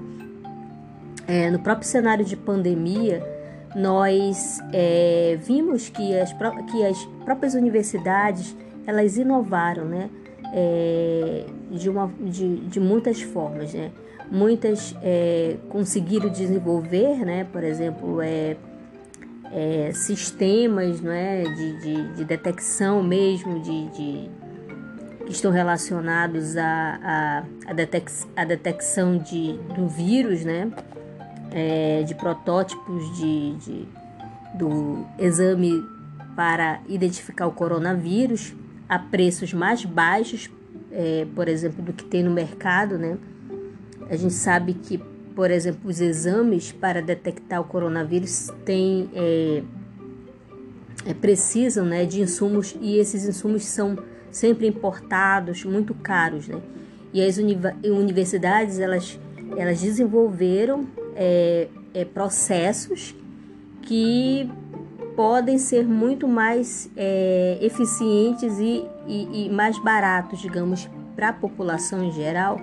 é, 1.27 1.51
no 1.51 1.61
próprio 1.61 1.89
cenário 1.89 2.25
de 2.25 2.37
pandemia, 2.37 3.23
nós 3.77 4.61
é, 4.73 5.39
vimos 5.41 5.89
que 5.89 6.19
as, 6.19 6.33
que 6.71 6.85
as 6.85 7.05
próprias 7.25 7.55
universidades 7.55 8.57
elas 8.87 9.17
inovaram, 9.17 9.85
né? 9.85 10.11
É, 10.53 11.47
de, 11.71 11.89
uma, 11.89 12.13
de, 12.21 12.57
de 12.57 12.79
muitas 12.79 13.23
formas, 13.23 13.73
né? 13.73 13.91
Muitas 14.31 14.95
é, 15.03 15.57
conseguiram 15.69 16.29
desenvolver, 16.29 17.25
né? 17.25 17.45
Por 17.51 17.65
exemplo, 17.65 18.21
é, 18.21 18.57
é, 19.51 19.93
sistemas 19.93 21.01
né? 21.01 21.43
de, 21.43 21.81
de, 21.81 22.15
de, 22.15 22.25
detecção 22.25 23.03
mesmo, 23.03 23.61
de, 23.61 23.89
de, 23.91 24.31
que 25.27 25.33
estão 25.33 25.51
relacionados 25.51 26.57
à 26.57 26.65
a, 26.65 27.39
a, 27.39 27.71
a, 27.71 27.75
detec, 27.75 28.11
a 28.37 28.45
detecção 28.45 29.19
de, 29.19 29.55
do 29.75 29.89
vírus, 29.89 30.45
né? 30.45 30.71
é, 31.53 32.03
de 32.03 32.15
protótipos 32.15 33.17
de, 33.17 33.55
de, 33.57 33.89
do 34.55 35.07
exame 35.19 35.85
para 36.35 36.81
identificar 36.89 37.47
o 37.47 37.53
coronavírus 37.53 38.55
a 38.89 38.99
preços 38.99 39.53
mais 39.53 39.85
baixos, 39.85 40.51
é, 40.91 41.27
por 41.35 41.49
exemplo, 41.49 41.83
do 41.83 41.93
que 41.93 42.05
tem 42.05 42.23
no 42.23 42.31
mercado, 42.31 42.99
né? 42.99 43.17
A 44.11 44.17
gente 44.17 44.35
sabe 44.35 44.75
que, 44.75 44.99
por 45.35 45.51
exemplo, 45.51 45.89
os 45.89 46.01
exames 46.01 46.73
para 46.73 47.01
detectar 47.01 47.61
o 47.61 47.65
coronavírus 47.65 48.51
têm, 48.65 49.09
é, 49.15 49.63
é, 51.07 51.15
precisam 51.15 51.87
né, 51.87 52.05
de 52.05 52.21
insumos 52.21 52.77
e 52.81 52.99
esses 52.99 53.27
insumos 53.27 53.65
são 53.65 53.97
sempre 54.31 54.67
importados, 54.67 55.65
muito 55.65 55.95
caros, 55.95 56.49
né? 56.49 56.61
E 57.13 57.23
as 57.23 57.37
universidades, 57.37 58.79
elas, 58.79 59.21
elas 59.57 59.83
desenvolveram 59.83 60.87
é, 61.15 61.69
é, 61.93 62.05
processos 62.07 63.15
que 63.83 64.51
podem 65.17 65.59
ser 65.59 65.87
muito 65.87 66.27
mais 66.27 66.91
é, 66.97 67.59
eficientes 67.61 68.59
e, 68.59 68.85
e, 69.07 69.47
e, 69.47 69.51
mais 69.51 69.79
baratos, 69.79 70.41
digamos, 70.41 70.89
para 71.15 71.29
a 71.29 71.33
população 71.33 72.03
em 72.05 72.13
geral 72.13 72.61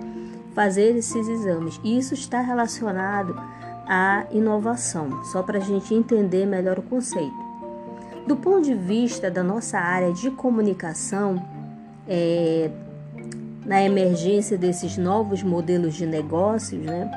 fazer 0.54 0.96
esses 0.96 1.28
exames. 1.28 1.80
Isso 1.84 2.14
está 2.14 2.40
relacionado 2.40 3.34
à 3.86 4.26
inovação, 4.32 5.22
só 5.24 5.42
para 5.42 5.58
a 5.58 5.60
gente 5.60 5.94
entender 5.94 6.46
melhor 6.46 6.78
o 6.78 6.82
conceito. 6.82 7.50
Do 8.26 8.36
ponto 8.36 8.62
de 8.62 8.74
vista 8.74 9.30
da 9.30 9.42
nossa 9.42 9.78
área 9.78 10.12
de 10.12 10.30
comunicação, 10.30 11.42
é, 12.06 12.70
na 13.64 13.82
emergência 13.82 14.58
desses 14.58 14.96
novos 14.96 15.42
modelos 15.42 15.94
de 15.94 16.06
negócios, 16.06 16.82
né? 16.82 17.10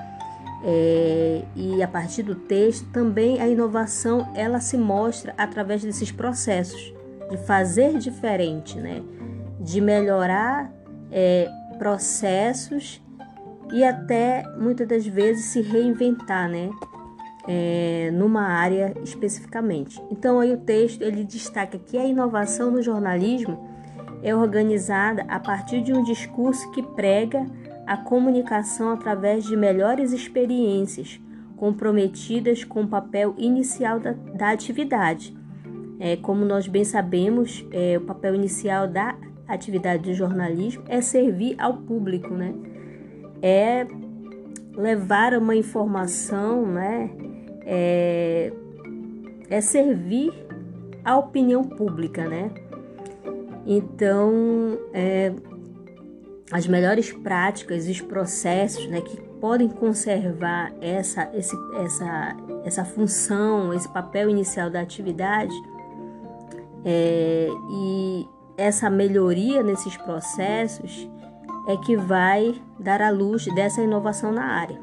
É, 0.65 1.43
e 1.55 1.83
a 1.83 1.87
partir 1.87 2.23
do 2.23 2.35
texto 2.35 2.89
também 2.91 3.41
a 3.41 3.47
inovação 3.47 4.31
ela 4.33 4.61
se 4.61 4.77
mostra 4.77 5.33
através 5.37 5.83
desses 5.83 6.09
processos 6.09 6.93
de 7.29 7.37
fazer 7.37 7.97
diferente, 7.97 8.79
né? 8.79 9.03
de 9.63 9.79
melhorar 9.79 10.71
é, 11.09 11.49
processos 11.77 13.01
e 13.71 13.83
até 13.83 14.43
muitas 14.57 14.87
das 14.87 15.07
vezes 15.07 15.45
se 15.45 15.61
reinventar, 15.61 16.49
né? 16.49 16.69
É, 17.47 18.09
numa 18.13 18.43
área 18.43 18.93
especificamente. 19.03 20.01
Então 20.09 20.39
aí 20.39 20.53
o 20.53 20.57
texto 20.57 21.01
ele 21.01 21.25
destaca 21.25 21.77
que 21.77 21.97
a 21.97 22.05
inovação 22.05 22.71
no 22.71 22.81
jornalismo 22.81 23.69
é 24.21 24.33
organizada 24.33 25.25
a 25.27 25.39
partir 25.39 25.81
de 25.81 25.91
um 25.91 26.03
discurso 26.03 26.71
que 26.71 26.81
prega 26.81 27.45
a 27.85 27.97
comunicação 27.97 28.91
através 28.91 29.43
de 29.43 29.55
melhores 29.55 30.11
experiências, 30.11 31.19
comprometidas 31.57 32.63
com 32.63 32.83
o 32.83 32.87
papel 32.87 33.35
inicial 33.37 33.99
da, 33.99 34.11
da 34.11 34.51
atividade. 34.51 35.35
É, 35.99 36.17
como 36.17 36.43
nós 36.43 36.67
bem 36.67 36.83
sabemos, 36.83 37.65
é, 37.71 37.97
o 37.97 38.01
papel 38.01 38.35
inicial 38.35 38.87
da 38.87 39.15
atividade 39.47 40.03
do 40.03 40.13
jornalismo 40.13 40.83
é 40.87 41.01
servir 41.01 41.55
ao 41.59 41.77
público, 41.77 42.33
né? 42.33 42.53
É 43.41 43.85
levar 44.75 45.33
uma 45.33 45.55
informação, 45.55 46.65
né? 46.65 47.09
É, 47.65 48.51
é 49.49 49.61
servir 49.61 50.33
à 51.05 51.17
opinião 51.17 51.63
pública, 51.63 52.27
né? 52.27 52.51
Então, 53.65 54.77
é, 54.93 55.31
as 56.53 56.67
melhores 56.67 57.11
práticas 57.11 57.87
os 57.87 57.99
processos 57.99 58.85
né, 58.85 59.01
que 59.01 59.19
podem 59.41 59.67
conservar 59.67 60.71
essa, 60.79 61.27
esse, 61.33 61.57
essa, 61.83 62.37
essa 62.63 62.85
função, 62.85 63.73
esse 63.73 63.91
papel 63.91 64.29
inicial 64.29 64.69
da 64.69 64.79
atividade 64.79 65.53
é, 66.85 67.47
e 67.71 68.27
essa 68.55 68.87
melhoria 68.87 69.63
nesses 69.63 69.97
processos 69.97 71.09
é 71.67 71.75
que 71.75 71.97
vai 71.97 72.53
dar 72.79 73.01
a 73.01 73.09
luz 73.09 73.45
dessa 73.55 73.81
inovação 73.81 74.31
na 74.31 74.45
área. 74.45 74.79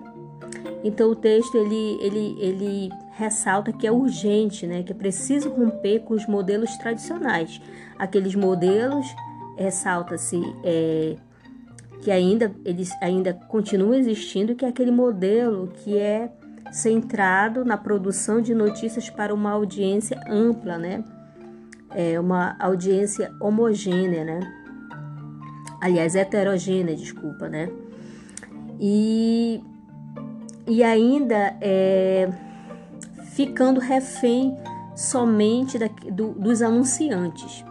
Então 0.83 1.11
o 1.11 1.15
texto 1.15 1.57
ele, 1.57 1.99
ele, 2.01 2.37
ele 2.41 2.91
ressalta 3.13 3.73
que 3.73 3.87
é 3.87 3.93
urgente, 3.93 4.67
né, 4.67 4.83
que 4.83 4.91
é 4.91 4.95
preciso 4.95 5.51
romper 5.51 6.01
com 6.01 6.15
os 6.15 6.27
modelos 6.27 6.77
tradicionais. 6.79 7.61
Aqueles 7.97 8.35
modelos 8.35 9.07
ressalta-se 9.57 10.41
é, 10.65 11.17
que 12.03 12.11
ainda 12.11 12.53
eles 12.65 12.91
ainda 13.01 13.35
continuam 13.49 13.95
existindo, 13.95 14.55
que 14.55 14.65
é 14.65 14.69
aquele 14.69 14.91
modelo 14.91 15.73
que 15.83 15.97
é 15.99 16.31
centrado 16.73 17.65
na 17.65 17.77
produção 17.77 18.41
de 18.41 18.55
notícias 18.55 19.11
para 19.11 19.35
uma 19.35 19.51
audiência 19.51 20.21
ampla, 20.29 20.79
né? 20.79 21.05
É 21.91 22.19
uma 22.19 22.57
audiência 22.59 23.33
homogênea, 23.41 24.25
né? 24.25 24.41
Aliás, 25.81 26.15
heterogênea, 26.15 26.95
desculpa, 26.95 27.49
né? 27.49 27.69
E, 28.79 29.63
e 30.67 30.83
ainda 30.83 31.57
é, 31.61 32.31
ficando 33.35 33.81
refém 33.81 34.57
somente 34.95 35.79
da, 35.79 35.89
do, 36.13 36.33
dos 36.33 36.63
anunciantes. 36.63 37.65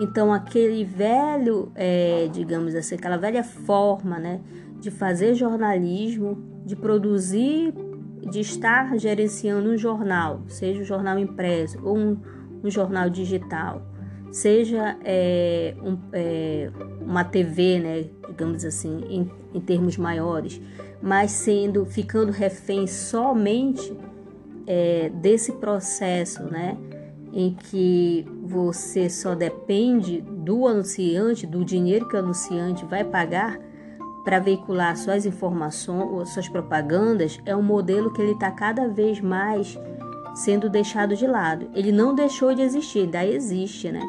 Então, 0.00 0.32
aquele 0.32 0.82
velho, 0.82 1.70
é, 1.74 2.26
digamos 2.32 2.74
assim, 2.74 2.94
aquela 2.94 3.18
velha 3.18 3.44
forma 3.44 4.18
né, 4.18 4.40
de 4.80 4.90
fazer 4.90 5.34
jornalismo, 5.34 6.42
de 6.64 6.74
produzir, 6.74 7.74
de 8.30 8.40
estar 8.40 8.98
gerenciando 8.98 9.68
um 9.68 9.76
jornal, 9.76 10.42
seja 10.48 10.80
um 10.80 10.84
jornal 10.84 11.18
impresso 11.18 11.78
ou 11.82 11.98
um, 11.98 12.16
um 12.64 12.70
jornal 12.70 13.10
digital, 13.10 13.82
seja 14.32 14.96
é, 15.04 15.74
um, 15.82 15.98
é, 16.14 16.70
uma 17.02 17.22
TV, 17.22 17.78
né, 17.78 18.04
digamos 18.26 18.64
assim, 18.64 19.04
em, 19.06 19.30
em 19.52 19.60
termos 19.60 19.98
maiores, 19.98 20.62
mas 21.02 21.30
sendo, 21.30 21.84
ficando 21.84 22.32
refém 22.32 22.86
somente 22.86 23.94
é, 24.66 25.10
desse 25.10 25.52
processo, 25.52 26.42
né? 26.44 26.78
Em 27.32 27.54
que 27.54 28.26
você 28.42 29.08
só 29.08 29.34
depende 29.34 30.20
do 30.20 30.66
anunciante, 30.66 31.46
do 31.46 31.64
dinheiro 31.64 32.08
que 32.08 32.16
o 32.16 32.18
anunciante 32.18 32.84
vai 32.84 33.04
pagar 33.04 33.58
para 34.24 34.38
veicular 34.38 34.96
suas 34.96 35.24
informações 35.24 36.28
suas 36.30 36.48
propagandas 36.48 37.40
é 37.46 37.56
um 37.56 37.62
modelo 37.62 38.12
que 38.12 38.20
ele 38.20 38.32
está 38.32 38.50
cada 38.50 38.88
vez 38.88 39.20
mais 39.20 39.78
sendo 40.34 40.68
deixado 40.68 41.16
de 41.16 41.26
lado. 41.26 41.68
Ele 41.74 41.90
não 41.90 42.14
deixou 42.14 42.54
de 42.54 42.62
existir, 42.62 43.00
ainda 43.00 43.24
existe, 43.24 43.90
né? 43.90 44.02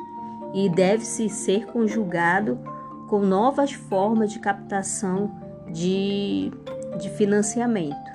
E 0.54 0.70
deve-se 0.70 1.30
ser 1.30 1.66
conjugado 1.68 2.60
com 3.08 3.20
novas 3.22 3.72
formas 3.74 4.32
de 4.32 4.40
captação 4.40 5.32
de, 5.72 6.52
de 7.00 7.10
financiamento 7.12 8.12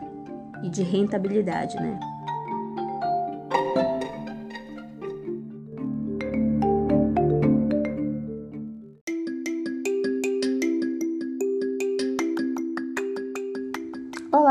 e 0.62 0.68
de 0.68 0.82
rentabilidade, 0.82 1.76
né? 1.76 1.98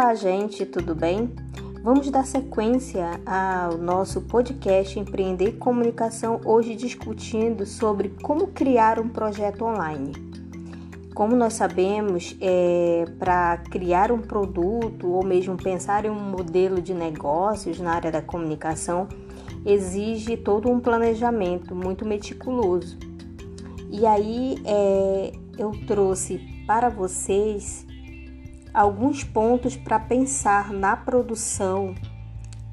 Olá, 0.06 0.14
gente, 0.14 0.68
tudo 0.68 0.94
bem? 0.94 1.32
Vamos 1.82 2.12
dar 2.12 2.28
sequência 2.28 3.20
ao 3.26 3.76
nosso 3.76 4.22
podcast 4.22 5.00
Empreender 5.00 5.54
Comunicação, 5.54 6.40
hoje 6.46 6.76
discutindo 6.76 7.66
sobre 7.66 8.10
como 8.22 8.46
criar 8.46 9.00
um 9.00 9.10
projeto 9.10 9.66
online. 9.66 10.12
Como 11.16 11.36
nós 11.36 11.54
sabemos, 11.54 12.38
é, 12.40 13.06
para 13.18 13.58
criar 13.72 14.12
um 14.12 14.22
produto 14.22 15.08
ou 15.08 15.26
mesmo 15.26 15.58
pensar 15.58 16.06
em 16.06 16.12
um 16.12 16.20
modelo 16.20 16.84
de 16.84 16.94
negócios 16.94 17.80
na 17.80 17.94
área 17.94 18.12
da 18.12 18.22
comunicação, 18.22 19.08
exige 19.66 20.38
todo 20.38 20.70
um 20.70 20.80
planejamento 20.80 21.74
muito 21.74 22.06
meticuloso. 22.06 22.96
E 23.90 24.06
aí 24.06 24.62
é, 24.66 25.32
eu 25.58 25.72
trouxe 25.88 26.40
para 26.68 26.90
vocês 26.90 27.85
alguns 28.76 29.24
pontos 29.24 29.78
para 29.78 29.98
pensar 29.98 30.72
na 30.74 30.98
produção 30.98 31.96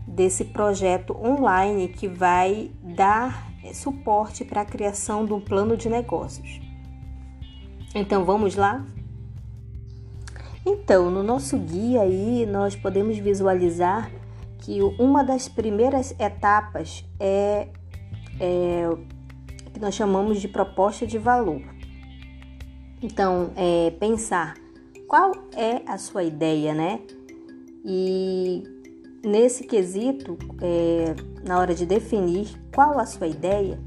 desse 0.07 0.45
projeto 0.45 1.17
online 1.17 1.89
que 1.89 2.09
vai 2.09 2.73
dar 2.83 3.53
suporte 3.73 4.45
para 4.45 4.63
a 4.63 4.65
criação 4.65 5.25
de 5.25 5.33
um 5.33 5.41
plano 5.41 5.77
de 5.77 5.89
negócios. 5.89 6.61
Então 7.95 8.25
vamos 8.25 8.57
lá? 8.57 8.85
Então, 10.67 11.11
no 11.11 11.23
nosso 11.23 11.57
guia 11.57 12.03
aí 12.03 12.47
nós 12.47 12.75
podemos 12.75 13.17
visualizar 13.19 14.11
que 14.59 14.81
uma 14.99 15.23
das 15.23 15.49
primeiras 15.49 16.15
etapas 16.19 17.05
é, 17.19 17.69
é 18.41 18.89
que 19.73 19.81
nós 19.81 19.95
chamamos 19.95 20.41
de 20.41 20.49
proposta 20.49 21.07
de 21.07 21.19
valor. 21.19 21.63
Então, 23.01 23.51
é 23.57 23.91
pensar 23.99 24.55
qual 25.13 25.33
é 25.55 25.83
a 25.87 25.99
sua 25.99 26.25
ideia, 26.25 26.73
né? 26.73 27.01
E 27.85 28.63
nesse 29.23 29.65
quesito, 29.65 30.39
é, 30.59 31.15
na 31.47 31.59
hora 31.59 31.75
de 31.75 31.85
definir 31.85 32.49
qual 32.75 32.99
a 32.99 33.05
sua 33.05 33.27
ideia, 33.27 33.79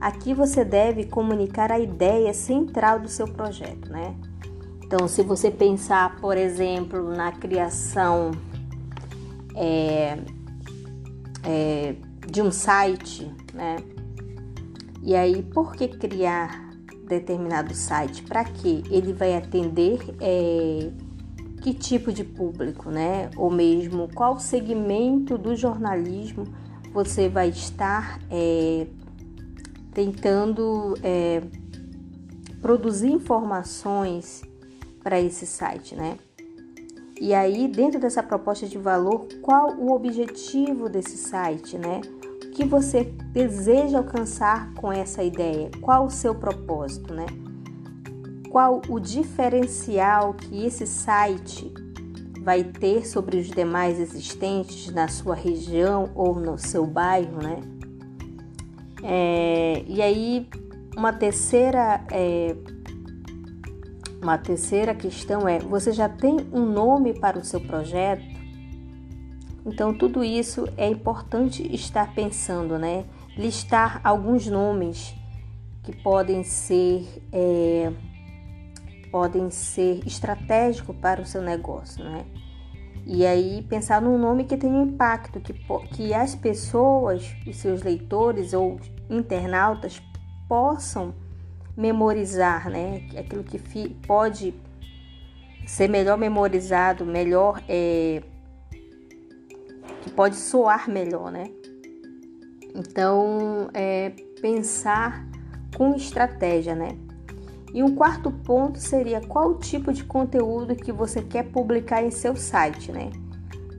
aqui 0.00 0.34
você 0.34 0.64
deve 0.64 1.04
comunicar 1.04 1.70
a 1.70 1.78
ideia 1.78 2.34
central 2.34 2.98
do 2.98 3.08
seu 3.08 3.28
projeto, 3.28 3.88
né? 3.88 4.16
Então, 4.84 5.06
se 5.06 5.22
você 5.22 5.48
pensar, 5.48 6.16
por 6.16 6.36
exemplo, 6.36 7.08
na 7.14 7.30
criação 7.30 8.32
é, 9.54 10.18
é, 11.44 11.94
de 12.28 12.42
um 12.42 12.50
site, 12.50 13.30
né? 13.54 13.76
E 15.04 15.14
aí, 15.14 15.40
por 15.40 15.76
que 15.76 15.86
criar 15.86 16.67
determinado 17.08 17.74
site, 17.74 18.22
para 18.22 18.44
que 18.44 18.84
ele 18.90 19.12
vai 19.12 19.36
atender 19.36 19.98
é, 20.20 20.90
que 21.62 21.74
tipo 21.74 22.12
de 22.12 22.22
público, 22.22 22.90
né? 22.90 23.30
Ou 23.36 23.50
mesmo 23.50 24.08
qual 24.14 24.38
segmento 24.38 25.36
do 25.36 25.56
jornalismo 25.56 26.44
você 26.92 27.28
vai 27.28 27.48
estar 27.48 28.20
é, 28.30 28.86
tentando 29.92 30.94
é, 31.02 31.42
produzir 32.60 33.10
informações 33.10 34.42
para 35.02 35.20
esse 35.20 35.46
site, 35.46 35.94
né? 35.94 36.18
E 37.20 37.34
aí, 37.34 37.66
dentro 37.66 37.98
dessa 37.98 38.22
proposta 38.22 38.66
de 38.66 38.78
valor, 38.78 39.26
qual 39.42 39.76
o 39.76 39.92
objetivo 39.92 40.88
desse 40.88 41.16
site, 41.16 41.76
né? 41.76 42.00
Que 42.58 42.64
você 42.64 43.04
deseja 43.04 43.98
alcançar 43.98 44.74
com 44.74 44.90
essa 44.92 45.22
ideia? 45.22 45.70
Qual 45.80 46.06
o 46.06 46.10
seu 46.10 46.34
propósito, 46.34 47.14
né? 47.14 47.26
Qual 48.50 48.82
o 48.88 48.98
diferencial 48.98 50.34
que 50.34 50.66
esse 50.66 50.84
site 50.84 51.72
vai 52.42 52.64
ter 52.64 53.06
sobre 53.06 53.38
os 53.38 53.46
demais 53.46 54.00
existentes 54.00 54.92
na 54.92 55.06
sua 55.06 55.36
região 55.36 56.10
ou 56.16 56.34
no 56.34 56.58
seu 56.58 56.84
bairro, 56.84 57.40
né? 57.40 57.60
É, 59.04 59.84
e 59.86 60.02
aí, 60.02 60.48
uma 60.96 61.12
terceira, 61.12 62.04
é, 62.10 62.56
uma 64.20 64.36
terceira 64.36 64.96
questão 64.96 65.46
é: 65.46 65.60
você 65.60 65.92
já 65.92 66.08
tem 66.08 66.38
um 66.52 66.66
nome 66.66 67.14
para 67.20 67.38
o 67.38 67.44
seu 67.44 67.60
projeto? 67.60 68.27
Então, 69.68 69.92
tudo 69.92 70.24
isso 70.24 70.66
é 70.78 70.88
importante 70.88 71.62
estar 71.74 72.14
pensando, 72.14 72.78
né? 72.78 73.04
Listar 73.36 74.00
alguns 74.02 74.46
nomes 74.46 75.14
que 75.82 75.94
podem 75.94 76.42
ser, 76.42 77.06
é, 77.30 77.92
podem 79.12 79.50
ser 79.50 80.00
estratégicos 80.06 80.96
para 80.96 81.20
o 81.20 81.26
seu 81.26 81.42
negócio, 81.42 82.02
né? 82.02 82.24
E 83.06 83.26
aí 83.26 83.62
pensar 83.68 84.00
num 84.00 84.18
nome 84.18 84.44
que 84.44 84.56
tenha 84.56 84.82
impacto, 84.82 85.38
que, 85.38 85.52
que 85.94 86.14
as 86.14 86.34
pessoas, 86.34 87.36
os 87.46 87.56
seus 87.56 87.82
leitores 87.82 88.54
ou 88.54 88.80
internautas 89.10 90.02
possam 90.48 91.14
memorizar, 91.76 92.70
né? 92.70 93.06
Aquilo 93.18 93.44
que 93.44 93.58
pode 94.06 94.54
ser 95.66 95.88
melhor 95.88 96.16
memorizado, 96.16 97.04
melhor 97.04 97.62
é, 97.68 98.22
que 100.08 100.14
pode 100.14 100.36
soar 100.36 100.90
melhor, 100.90 101.30
né? 101.30 101.50
Então, 102.74 103.68
é 103.74 104.10
pensar 104.40 105.26
com 105.76 105.94
estratégia, 105.94 106.74
né? 106.74 106.96
E 107.74 107.82
um 107.82 107.94
quarto 107.94 108.30
ponto 108.30 108.78
seria 108.78 109.20
qual 109.20 109.58
tipo 109.58 109.92
de 109.92 110.02
conteúdo 110.04 110.74
que 110.74 110.90
você 110.90 111.20
quer 111.20 111.44
publicar 111.44 112.02
em 112.02 112.10
seu 112.10 112.34
site, 112.34 112.90
né? 112.90 113.10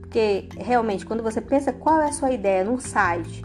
Porque 0.00 0.48
realmente, 0.56 1.04
quando 1.04 1.22
você 1.22 1.40
pensa 1.40 1.72
qual 1.72 2.00
é 2.00 2.08
a 2.08 2.12
sua 2.12 2.30
ideia 2.30 2.62
num 2.64 2.78
site, 2.78 3.42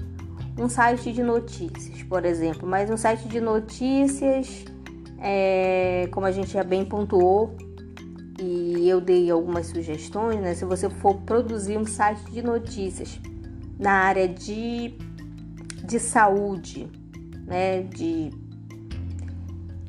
um 0.58 0.70
site 0.70 1.12
de 1.12 1.24
notícias, 1.24 2.04
por 2.04 2.24
exemplo, 2.26 2.68
mas 2.68 2.90
um 2.90 2.98
site 2.98 3.28
de 3.28 3.42
notícias, 3.42 4.66
é, 5.20 6.08
como 6.12 6.26
a 6.26 6.32
gente 6.32 6.52
já 6.52 6.64
bem 6.64 6.86
pontuou, 6.86 7.56
e 8.40 8.88
eu 8.90 9.00
dei 9.00 9.32
algumas 9.32 9.68
sugestões, 9.68 10.40
né? 10.42 10.54
Se 10.54 10.66
você 10.66 10.90
for 10.90 11.16
produzir 11.22 11.78
um 11.78 11.86
site 11.86 12.32
de 12.32 12.42
notícias 12.42 13.20
na 13.80 13.92
área 13.92 14.28
de, 14.28 14.94
de 15.84 16.00
saúde, 16.00 16.90
né? 17.46 17.82
De, 17.84 18.32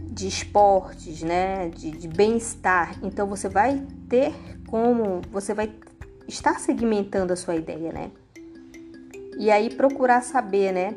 de 0.00 0.28
esportes, 0.28 1.22
né? 1.22 1.68
De, 1.70 1.90
de 1.90 2.08
bem-estar, 2.08 2.98
então 3.02 3.26
você 3.26 3.48
vai 3.48 3.84
ter 4.08 4.32
como 4.68 5.20
você 5.30 5.54
vai 5.54 5.72
estar 6.28 6.58
segmentando 6.60 7.32
a 7.32 7.36
sua 7.36 7.56
ideia, 7.56 7.92
né? 7.92 8.10
E 9.38 9.50
aí 9.50 9.74
procurar 9.74 10.22
saber, 10.22 10.72
né? 10.72 10.94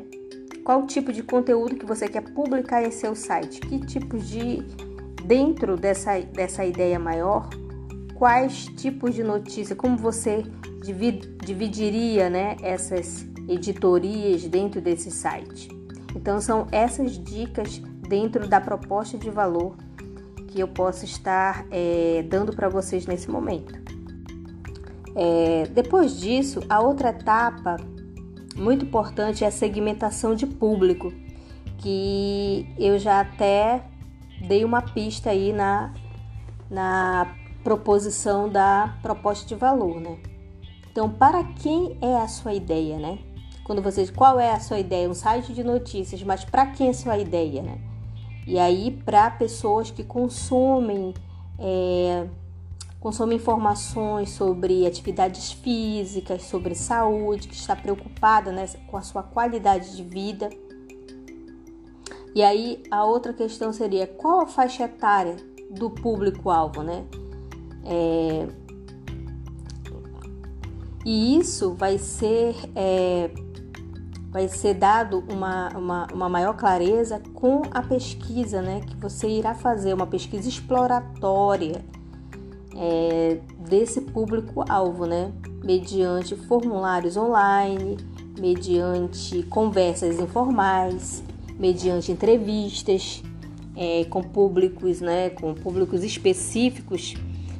Qual 0.64 0.86
tipo 0.86 1.12
de 1.12 1.22
conteúdo 1.22 1.76
que 1.76 1.86
você 1.86 2.08
quer 2.08 2.22
publicar 2.32 2.82
em 2.84 2.90
seu 2.90 3.14
site, 3.14 3.60
que 3.60 3.78
tipos 3.80 4.28
de 4.28 4.62
dentro 5.24 5.76
dessa, 5.76 6.20
dessa 6.20 6.64
ideia 6.64 6.98
maior, 6.98 7.48
quais 8.14 8.66
tipos 8.76 9.14
de 9.14 9.22
notícia, 9.22 9.74
como 9.74 9.96
você 9.96 10.44
dividiria 11.42 12.28
né, 12.28 12.56
essas 12.62 13.26
editorias 13.48 14.46
dentro 14.46 14.80
desse 14.80 15.10
site. 15.10 15.68
Então, 16.14 16.40
são 16.40 16.66
essas 16.70 17.22
dicas 17.22 17.78
dentro 18.08 18.46
da 18.48 18.60
proposta 18.60 19.16
de 19.16 19.30
valor 19.30 19.76
que 20.48 20.60
eu 20.60 20.68
posso 20.68 21.04
estar 21.04 21.64
é, 21.70 22.24
dando 22.28 22.52
para 22.54 22.68
vocês 22.68 23.06
nesse 23.06 23.30
momento. 23.30 23.80
É, 25.14 25.66
depois 25.72 26.18
disso, 26.18 26.60
a 26.68 26.80
outra 26.80 27.10
etapa 27.10 27.76
muito 28.56 28.84
importante 28.84 29.44
é 29.44 29.46
a 29.46 29.50
segmentação 29.50 30.34
de 30.34 30.46
público, 30.46 31.12
que 31.78 32.66
eu 32.78 32.98
já 32.98 33.20
até 33.20 33.84
dei 34.40 34.64
uma 34.64 34.82
pista 34.82 35.30
aí 35.30 35.52
na, 35.52 35.92
na 36.70 37.34
proposição 37.62 38.48
da 38.48 38.96
proposta 39.02 39.46
de 39.46 39.54
valor, 39.54 40.00
né? 40.00 40.18
Então, 40.90 41.08
para 41.08 41.44
quem 41.44 41.96
é 42.00 42.16
a 42.16 42.28
sua 42.28 42.54
ideia, 42.54 42.98
né? 42.98 43.18
Quando 43.64 43.80
vocês, 43.80 44.10
qual 44.10 44.40
é 44.40 44.50
a 44.50 44.58
sua 44.58 44.78
ideia? 44.80 45.08
Um 45.08 45.14
site 45.14 45.52
de 45.52 45.62
notícias, 45.62 46.22
mas 46.22 46.44
para 46.44 46.66
quem 46.66 46.88
é 46.88 46.90
a 46.90 46.94
sua 46.94 47.18
ideia, 47.18 47.62
né? 47.62 47.78
E 48.46 48.58
aí, 48.58 48.90
para 48.90 49.30
pessoas 49.30 49.90
que 49.90 50.02
consomem 50.02 51.14
é, 51.58 52.26
consome 53.00 53.34
informações 53.34 54.30
sobre 54.30 54.86
atividades 54.86 55.52
físicas, 55.52 56.42
sobre 56.42 56.74
saúde, 56.74 57.48
que 57.48 57.54
está 57.54 57.74
preocupada 57.74 58.52
né, 58.52 58.66
com 58.86 58.96
a 58.96 59.02
sua 59.02 59.22
qualidade 59.22 59.96
de 59.96 60.02
vida. 60.02 60.50
E 62.34 62.42
aí 62.42 62.82
a 62.90 63.04
outra 63.04 63.32
questão 63.32 63.72
seria 63.72 64.06
qual 64.06 64.40
a 64.40 64.46
faixa 64.46 64.84
etária 64.84 65.36
do 65.70 65.90
público-alvo, 65.90 66.82
né? 66.82 67.04
É, 67.84 68.46
e 71.04 71.38
isso 71.38 71.74
vai 71.74 71.98
ser 71.98 72.54
é, 72.74 73.30
vai 74.30 74.46
ser 74.48 74.74
dado 74.74 75.24
uma, 75.28 75.68
uma, 75.70 76.06
uma, 76.12 76.28
maior 76.28 76.54
clareza 76.54 77.20
com 77.34 77.62
a 77.72 77.82
pesquisa 77.82 78.62
né, 78.62 78.80
que 78.80 78.96
você 78.96 79.28
irá 79.28 79.54
fazer, 79.54 79.92
uma 79.92 80.06
pesquisa 80.06 80.48
exploratória 80.48 81.84
é, 82.76 83.40
desse 83.58 84.00
público-alvo, 84.00 85.04
né, 85.04 85.32
mediante 85.64 86.36
formulários 86.36 87.16
online, 87.16 87.96
mediante 88.38 89.42
conversas 89.44 90.20
informais, 90.20 91.24
mediante 91.60 92.10
entrevistas 92.10 93.22
é, 93.76 94.04
com 94.06 94.22
públicos, 94.22 95.02
né, 95.02 95.28
com 95.28 95.54
públicos 95.54 96.02
específicos 96.02 97.14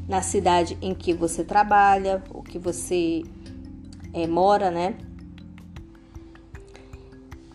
na 0.08 0.22
cidade 0.22 0.76
em 0.80 0.94
que 0.94 1.12
você 1.12 1.44
trabalha, 1.44 2.22
ou 2.32 2.42
que 2.42 2.58
você 2.58 3.22
é, 4.12 4.26
mora, 4.26 4.70
né? 4.70 4.96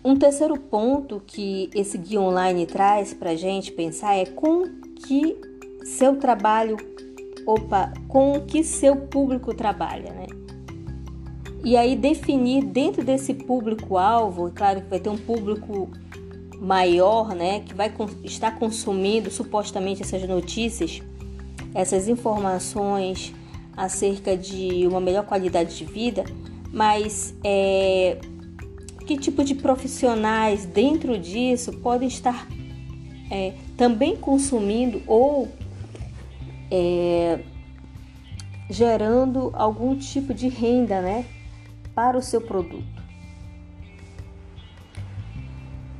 Um 0.04 0.16
terceiro 0.16 0.56
ponto 0.58 1.20
que 1.26 1.70
esse 1.74 1.98
guia 1.98 2.22
online 2.22 2.68
traz 2.68 3.12
para 3.12 3.32
a 3.32 3.36
gente 3.36 3.72
pensar 3.72 4.16
é 4.16 4.26
com 4.26 4.64
que 5.06 5.36
seu 5.84 6.18
trabalho, 6.18 6.78
opa, 7.46 7.92
com 8.08 8.40
que 8.40 8.64
seu 8.64 8.96
público 8.96 9.54
trabalha, 9.54 10.14
né? 10.14 10.28
E 11.64 11.76
aí 11.76 11.96
definir 11.96 12.64
dentro 12.64 13.04
desse 13.04 13.34
público-alvo, 13.34 14.52
claro 14.54 14.82
que 14.82 14.90
vai 14.90 15.00
ter 15.00 15.10
um 15.10 15.18
público 15.18 15.90
maior, 16.66 17.36
né, 17.36 17.60
que 17.60 17.76
vai 17.76 17.94
estar 18.24 18.58
consumindo 18.58 19.30
supostamente 19.30 20.02
essas 20.02 20.28
notícias, 20.28 21.00
essas 21.76 22.08
informações 22.08 23.32
acerca 23.78 24.36
de 24.36 24.88
uma 24.88 25.00
melhor 25.00 25.26
qualidade 25.26 25.78
de 25.78 25.86
vida, 25.86 26.24
mas 26.74 27.36
é, 27.44 28.18
que 29.06 29.16
tipo 29.16 29.44
de 29.44 29.54
profissionais 29.54 30.66
dentro 30.66 31.20
disso 31.20 31.72
podem 31.74 32.08
estar 32.08 32.48
é, 33.30 33.54
também 33.78 34.16
consumindo 34.16 35.04
ou 35.06 35.48
é, 36.72 37.42
gerando 38.72 39.52
algum 39.54 39.96
tipo 39.96 40.34
de 40.34 40.48
renda 40.48 41.00
né, 41.00 41.26
para 41.94 42.18
o 42.18 42.24
seu 42.24 42.42
produto. 42.42 42.95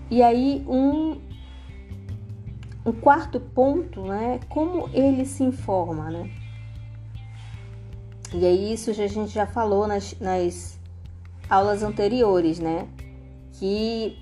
E 0.10 0.22
aí 0.22 0.64
um, 0.68 1.20
um 2.86 2.92
quarto 2.92 3.40
ponto, 3.40 4.02
né, 4.02 4.40
como 4.50 4.90
ele 4.94 5.26
se 5.26 5.44
informa, 5.44 6.10
né? 6.10 6.30
E 8.34 8.46
aí 8.46 8.74
isso 8.74 8.90
a 8.90 8.94
gente 8.94 9.34
já 9.34 9.48
falou 9.48 9.88
nas, 9.88 10.14
nas 10.20 10.80
aulas 11.50 11.84
anteriores, 11.84 12.60
né? 12.60 12.88
Que 13.54 14.18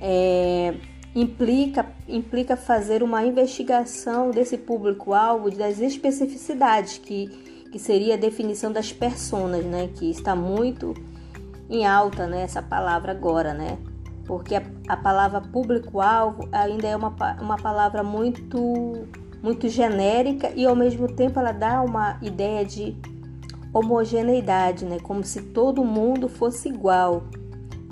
é, 0.00 0.74
implica, 1.14 1.86
implica 2.08 2.56
fazer 2.56 3.02
uma 3.02 3.24
investigação 3.24 4.30
desse 4.30 4.58
público-alvo, 4.58 5.50
das 5.50 5.78
especificidades, 5.78 6.98
que, 6.98 7.28
que 7.70 7.78
seria 7.78 8.14
a 8.14 8.18
definição 8.18 8.72
das 8.72 8.92
personas, 8.92 9.64
né? 9.64 9.88
Que 9.94 10.10
está 10.10 10.34
muito 10.34 10.92
em 11.70 11.86
alta, 11.86 12.26
né? 12.26 12.42
Essa 12.42 12.62
palavra 12.62 13.12
agora, 13.12 13.54
né? 13.54 13.78
Porque 14.26 14.54
a, 14.54 14.62
a 14.88 14.96
palavra 14.96 15.40
público-alvo 15.40 16.48
ainda 16.52 16.88
é 16.88 16.96
uma, 16.96 17.14
uma 17.40 17.56
palavra 17.56 18.02
muito, 18.02 19.06
muito 19.42 19.68
genérica 19.68 20.50
e 20.54 20.66
ao 20.66 20.74
mesmo 20.74 21.06
tempo 21.08 21.38
ela 21.38 21.52
dá 21.52 21.82
uma 21.82 22.18
ideia 22.22 22.64
de 22.64 22.96
homogeneidade, 23.72 24.84
né? 24.84 24.98
Como 25.00 25.22
se 25.22 25.42
todo 25.42 25.84
mundo 25.84 26.28
fosse 26.28 26.68
igual. 26.68 27.24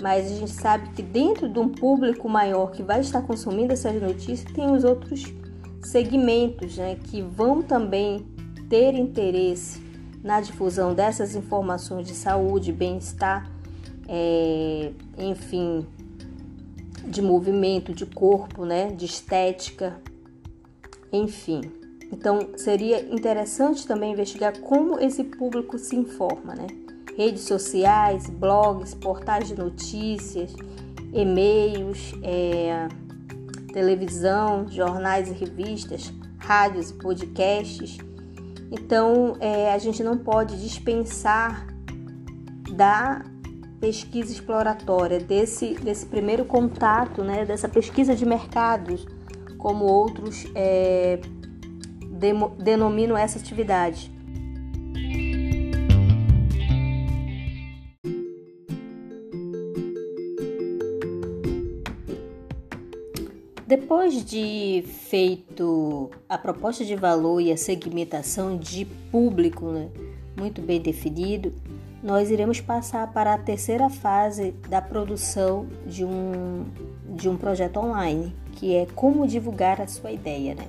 Mas 0.01 0.31
a 0.31 0.35
gente 0.35 0.51
sabe 0.51 0.89
que 0.89 1.01
dentro 1.01 1.47
de 1.47 1.57
um 1.57 1.69
público 1.69 2.27
maior 2.27 2.71
que 2.71 2.83
vai 2.83 2.99
estar 2.99 3.21
consumindo 3.21 3.71
essas 3.71 4.01
notícias, 4.01 4.51
tem 4.51 4.69
os 4.69 4.83
outros 4.83 5.33
segmentos, 5.81 6.77
né? 6.77 6.95
Que 6.95 7.21
vão 7.21 7.61
também 7.61 8.25
ter 8.69 8.93
interesse 8.95 9.81
na 10.23 10.41
difusão 10.41 10.93
dessas 10.93 11.35
informações 11.35 12.07
de 12.07 12.15
saúde, 12.15 12.71
bem-estar, 12.71 13.47
é, 14.07 14.91
enfim, 15.19 15.85
de 17.07 17.21
movimento, 17.21 17.93
de 17.93 18.05
corpo, 18.05 18.65
né? 18.65 18.91
De 18.91 19.05
estética, 19.05 20.01
enfim. 21.11 21.61
Então, 22.11 22.49
seria 22.55 23.01
interessante 23.13 23.87
também 23.87 24.13
investigar 24.13 24.59
como 24.59 24.99
esse 24.99 25.23
público 25.23 25.77
se 25.77 25.95
informa, 25.95 26.55
né? 26.55 26.67
Redes 27.17 27.43
sociais, 27.43 28.29
blogs, 28.29 28.93
portais 28.93 29.47
de 29.47 29.55
notícias, 29.55 30.53
e-mails, 31.13 32.13
é, 32.21 32.87
televisão, 33.73 34.67
jornais 34.69 35.29
e 35.29 35.33
revistas, 35.33 36.13
rádios 36.37 36.91
e 36.91 36.93
podcasts. 36.93 37.97
Então, 38.71 39.35
é, 39.39 39.73
a 39.73 39.77
gente 39.77 40.03
não 40.03 40.17
pode 40.17 40.61
dispensar 40.61 41.67
da 42.75 43.23
pesquisa 43.85 44.31
exploratória, 44.31 45.19
desse, 45.19 45.75
desse 45.75 46.07
primeiro 46.07 46.43
contato, 46.43 47.23
né, 47.23 47.45
dessa 47.45 47.69
pesquisa 47.69 48.15
de 48.15 48.25
mercados, 48.25 49.05
como 49.59 49.85
outros 49.85 50.47
é, 50.55 51.19
denomino 52.57 53.15
essa 53.15 53.37
atividade. 53.37 54.11
Depois 63.67 64.25
de 64.25 64.83
feito 64.87 66.09
a 66.27 66.39
proposta 66.39 66.83
de 66.83 66.95
valor 66.95 67.39
e 67.39 67.51
a 67.51 67.57
segmentação 67.57 68.57
de 68.57 68.85
público 69.11 69.67
né, 69.67 69.91
muito 70.35 70.59
bem 70.59 70.81
definido, 70.81 71.53
nós 72.05 72.29
iremos 72.29 72.61
passar 72.61 73.11
para 73.11 73.33
a 73.33 73.37
terceira 73.37 73.89
fase 73.89 74.51
da 74.69 74.79
produção 74.79 75.65
de 75.87 76.05
um, 76.05 76.63
de 77.15 77.27
um 77.27 77.35
projeto 77.35 77.77
online, 77.77 78.31
que 78.51 78.75
é 78.75 78.85
como 78.93 79.25
divulgar 79.25 79.81
a 79.81 79.87
sua 79.87 80.11
ideia. 80.11 80.53
Né? 80.53 80.67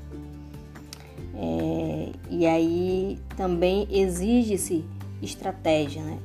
É, 1.34 2.12
e 2.30 2.46
aí 2.46 3.18
também 3.36 3.86
exige-se 3.90 4.82
estratégia, 5.20 6.02
né? 6.02 6.18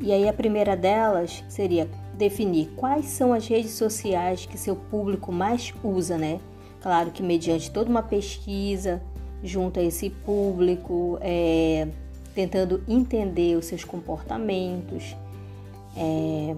E 0.00 0.10
aí 0.10 0.28
a 0.28 0.32
primeira 0.32 0.76
delas 0.76 1.44
seria 1.48 1.88
definir 2.14 2.70
quais 2.74 3.04
são 3.04 3.32
as 3.32 3.46
redes 3.46 3.70
sociais 3.70 4.44
que 4.46 4.58
seu 4.58 4.74
público 4.74 5.30
mais 5.30 5.72
usa, 5.84 6.18
né? 6.18 6.40
Claro 6.80 7.12
que 7.12 7.22
mediante 7.22 7.70
toda 7.70 7.88
uma 7.88 8.02
pesquisa 8.02 9.00
junto 9.44 9.78
a 9.78 9.82
esse 9.84 10.10
público, 10.10 11.18
é, 11.20 11.86
tentando 12.34 12.82
entender 12.88 13.56
os 13.56 13.66
seus 13.66 13.84
comportamentos 13.84 15.16
é, 15.96 16.56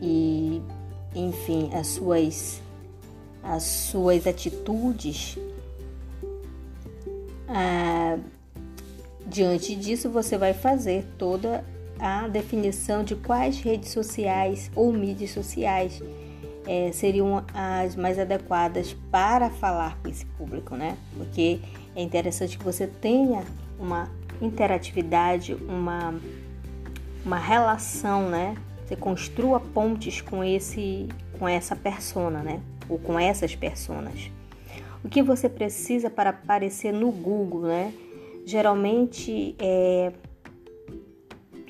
e, 0.00 0.62
enfim, 1.14 1.70
as 1.72 1.88
suas, 1.88 2.60
as 3.42 3.62
suas 3.62 4.26
atitudes 4.26 5.38
ah, 7.52 8.16
diante 9.26 9.74
disso, 9.74 10.08
você 10.08 10.38
vai 10.38 10.54
fazer 10.54 11.04
toda 11.18 11.64
a 11.98 12.28
definição 12.28 13.02
de 13.02 13.16
quais 13.16 13.60
redes 13.60 13.90
sociais 13.90 14.70
ou 14.74 14.92
mídias 14.92 15.32
sociais 15.32 16.00
é, 16.64 16.92
seriam 16.92 17.44
as 17.52 17.96
mais 17.96 18.20
adequadas 18.20 18.96
para 19.10 19.50
falar 19.50 19.98
com 20.00 20.08
esse 20.08 20.24
público, 20.24 20.76
né? 20.76 20.96
Porque 21.16 21.58
é 21.96 22.02
interessante 22.02 22.56
que 22.56 22.64
você 22.64 22.86
tenha 22.86 23.42
uma 23.80 24.08
interatividade, 24.40 25.54
uma, 25.54 26.14
uma 27.24 27.38
relação, 27.38 28.28
né? 28.28 28.56
Você 28.84 28.96
construa 28.96 29.60
pontes 29.60 30.20
com 30.20 30.42
esse, 30.42 31.08
com 31.38 31.48
essa 31.48 31.76
persona, 31.76 32.42
né? 32.42 32.60
Ou 32.88 32.98
com 32.98 33.18
essas 33.18 33.54
personas. 33.54 34.30
O 35.04 35.08
que 35.08 35.22
você 35.22 35.48
precisa 35.48 36.10
para 36.10 36.30
aparecer 36.30 36.92
no 36.92 37.10
Google, 37.10 37.62
né? 37.62 37.92
Geralmente 38.44 39.54
é, 39.58 40.12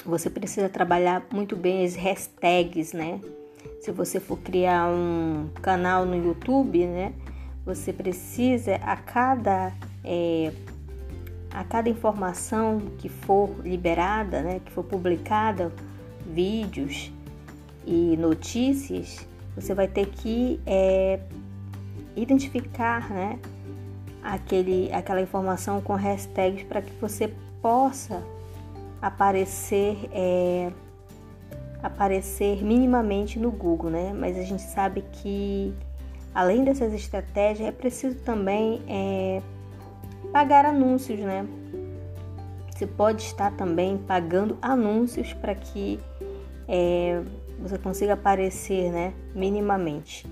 você 0.05 0.31
precisa 0.31 0.69
trabalhar 0.69 1.27
muito 1.33 1.55
bem 1.57 1.85
as 1.85 1.95
hashtags, 1.95 2.93
né? 2.93 3.21
Se 3.81 3.93
você 3.93 4.19
for 4.19 4.39
criar 4.39 4.89
um 4.89 5.49
canal 5.63 6.05
no 6.05 6.17
YouTube, 6.17 6.87
né? 6.87 7.13
Você 7.65 7.93
precisa 7.93 8.77
a 8.77 8.97
cada 8.97 9.73
é, 10.03 10.53
a 11.53 11.65
cada 11.65 11.89
informação 11.89 12.81
que 12.99 13.09
for 13.09 13.51
liberada, 13.65 14.43
né, 14.43 14.61
que 14.65 14.71
for 14.71 14.85
publicada, 14.85 15.73
vídeos 16.27 17.13
e 17.87 18.17
notícias, 18.17 19.27
você 19.55 19.75
vai 19.75 19.89
ter 19.89 20.07
que 20.07 20.61
é, 20.65 21.21
identificar 22.15 23.11
né, 23.11 23.39
aquele, 24.23 24.93
aquela 24.93 25.21
informação 25.21 25.81
com 25.81 25.95
hashtags 25.95 26.63
para 26.65 26.83
que 26.83 26.93
você 27.01 27.33
possa 27.61 28.23
aparecer 29.03 30.09
é, 30.13 30.71
aparecer 31.83 32.63
minimamente 32.63 33.39
no 33.39 33.51
Google, 33.51 33.91
né? 33.91 34.13
Mas 34.13 34.37
a 34.39 34.43
gente 34.43 34.63
sabe 34.63 35.03
que 35.13 35.75
além 36.35 36.65
dessas 36.65 36.93
estratégias 36.93 37.69
é 37.69 37.73
preciso 37.73 38.17
também 38.21 38.83
é, 38.87 39.43
pagar 40.33 40.65
anúncios, 40.65 41.19
né? 41.21 41.47
Você 42.71 42.87
pode 42.87 43.23
estar 43.23 43.53
também 43.53 43.99
pagando 43.99 44.57
anúncios 44.63 45.33
para 45.35 45.55
que 45.55 46.01
é, 46.67 47.21
você 47.59 47.77
consiga 47.77 48.15
aparecer, 48.15 48.91
né? 48.91 49.13
Minimamente. 49.35 50.27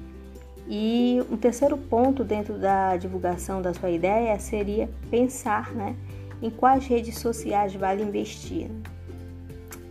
E 0.66 1.22
um 1.30 1.36
terceiro 1.36 1.76
ponto 1.76 2.22
dentro 2.22 2.58
da 2.58 2.96
divulgação 2.96 3.60
da 3.60 3.72
sua 3.74 3.90
ideia 3.90 4.38
seria 4.38 4.88
pensar, 5.10 5.72
né? 5.72 5.96
Em 6.40 6.50
quais 6.50 6.86
redes 6.86 7.18
sociais 7.18 7.74
vale 7.74 8.02
investir. 8.02 8.70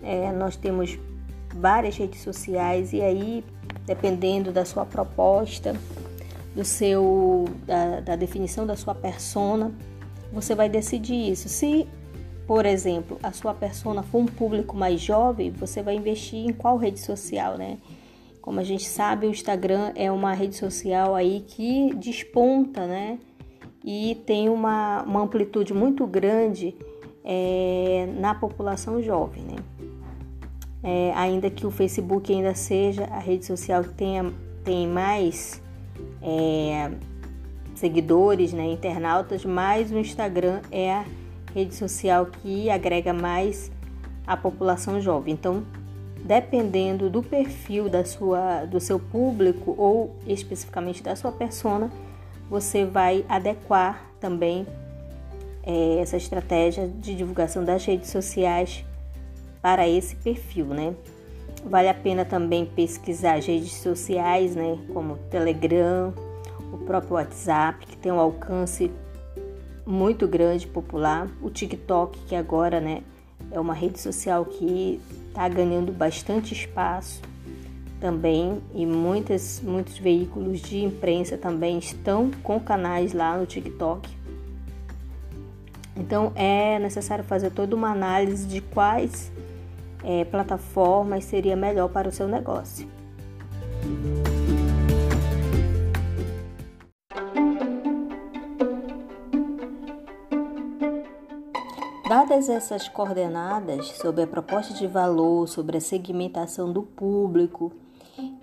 É, 0.02 0.32
nós 0.32 0.56
temos 0.56 0.98
várias 1.54 1.98
redes 1.98 2.22
sociais 2.22 2.94
e 2.94 3.02
aí, 3.02 3.44
dependendo 3.86 4.52
da 4.52 4.64
sua 4.64 4.86
proposta, 4.86 5.76
do 6.56 6.64
seu 6.64 7.46
da, 7.66 8.00
da 8.00 8.16
definição 8.16 8.66
da 8.66 8.76
sua 8.76 8.96
persona, 8.96 9.72
você 10.32 10.56
vai 10.56 10.70
decidir 10.70 11.32
isso. 11.32 11.50
Se, 11.50 11.88
por 12.46 12.66
exemplo, 12.66 13.18
a 13.22 13.32
sua 13.32 13.54
persona 13.54 14.04
for 14.04 14.20
um 14.20 14.26
público 14.26 14.76
mais 14.76 15.02
jovem, 15.02 15.52
você 15.52 15.82
vai 15.82 15.96
investir 15.96 16.40
em 16.40 16.54
qual 16.54 16.78
rede 16.78 17.00
social, 17.00 17.58
né? 17.58 17.78
Como 18.42 18.60
a 18.60 18.64
gente 18.64 18.86
sabe, 18.86 19.28
o 19.28 19.30
Instagram 19.30 19.92
é 19.96 20.12
uma 20.12 20.34
rede 20.34 20.56
social 20.56 21.16
aí 21.16 21.44
que 21.48 21.94
desponta, 21.96 22.88
né? 22.88 23.20
e 23.90 24.16
tem 24.26 24.50
uma, 24.50 25.02
uma 25.04 25.22
amplitude 25.22 25.74
muito 25.74 26.06
grande 26.06 26.76
é, 27.24 28.06
na 28.20 28.36
população 28.36 29.02
jovem, 29.02 29.44
né? 29.44 29.56
É, 30.84 31.14
ainda 31.16 31.50
que 31.50 31.66
o 31.66 31.72
Facebook 31.72 32.32
ainda 32.34 32.54
seja 32.54 33.06
a 33.06 33.18
rede 33.18 33.46
social 33.46 33.84
que 33.84 33.94
tenha, 33.94 34.34
tem 34.66 34.86
mais 34.90 35.62
é, 36.22 36.92
seguidores, 37.78 38.54
né, 38.54 38.66
internautas, 38.66 39.46
mas 39.46 39.92
o 39.92 39.98
Instagram 39.98 40.62
é 40.72 40.92
a 40.92 41.06
rede 41.54 41.76
social 41.76 42.26
que 42.26 42.70
agrega 42.70 43.14
mais 43.14 43.72
a 44.26 44.36
população 44.36 45.00
jovem. 45.00 45.34
Então, 45.34 45.64
dependendo 46.24 47.10
do 47.10 47.22
perfil 47.22 47.88
da 47.88 48.04
sua, 48.04 48.66
do 48.66 48.80
seu 48.80 49.00
público 49.00 49.76
ou 49.78 50.16
especificamente 50.26 51.04
da 51.04 51.16
sua 51.16 51.32
persona, 51.32 51.92
você 52.50 52.84
vai 52.84 53.24
adequar 53.30 54.10
também 54.20 54.66
é, 55.64 56.00
essa 56.00 56.18
estratégia 56.18 56.88
de 56.88 57.16
divulgação 57.16 57.64
das 57.64 57.86
redes 57.86 58.10
sociais 58.10 58.84
para 59.62 59.88
esse 59.88 60.16
perfil, 60.16 60.66
né? 60.66 60.96
Vale 61.64 61.90
a 61.90 61.94
pena 61.94 62.26
também 62.26 62.66
pesquisar 62.66 63.36
as 63.36 63.46
redes 63.46 63.74
sociais, 63.74 64.56
né, 64.56 64.78
como 64.94 65.18
Telegram, 65.30 66.14
o 66.82 66.86
próprio 66.86 67.14
WhatsApp, 67.14 67.86
que 67.86 67.98
tem 67.98 68.12
um 68.12 68.20
alcance 68.20 68.92
muito 69.86 70.28
grande, 70.28 70.68
popular, 70.68 71.28
o 71.42 71.50
TikTok, 71.50 72.20
que 72.28 72.36
agora, 72.36 72.80
né, 72.80 73.04
é 73.52 73.60
uma 73.60 73.74
rede 73.74 74.00
social 74.00 74.46
que 74.46 75.00
está 75.30 75.48
ganhando 75.48 75.92
bastante 75.92 76.54
espaço 76.54 77.22
também 78.00 78.62
e 78.74 78.86
muitas, 78.86 79.62
muitos 79.64 79.98
veículos 79.98 80.62
de 80.62 80.84
imprensa 80.84 81.38
também 81.38 81.78
estão 81.78 82.30
com 82.44 82.60
canais 82.60 83.14
lá 83.14 83.38
no 83.38 83.46
TikTok. 83.46 84.10
Então 85.96 86.32
é 86.36 86.78
necessário 86.80 87.24
fazer 87.24 87.50
toda 87.52 87.76
uma 87.76 87.92
análise 87.92 88.46
de 88.48 88.62
quais 88.62 89.32
é, 90.04 90.26
plataformas 90.26 91.24
seria 91.24 91.56
melhor 91.56 91.90
para 91.90 92.08
o 92.08 92.12
seu 92.12 92.28
negócio. 92.28 92.88
Dadas 102.38 102.50
essas 102.50 102.88
coordenadas 102.88 103.88
sobre 103.94 104.22
a 104.22 104.28
proposta 104.28 104.72
de 104.72 104.86
valor, 104.86 105.48
sobre 105.48 105.78
a 105.78 105.82
segmentação 105.82 106.72
do 106.72 106.84
público, 106.84 107.72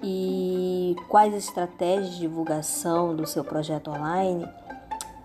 e 0.02 0.96
quais 1.09 1.33
estratégias 1.33 2.14
de 2.14 2.20
divulgação 2.22 3.14
do 3.14 3.24
seu 3.24 3.44
projeto 3.44 3.92
online, 3.92 4.48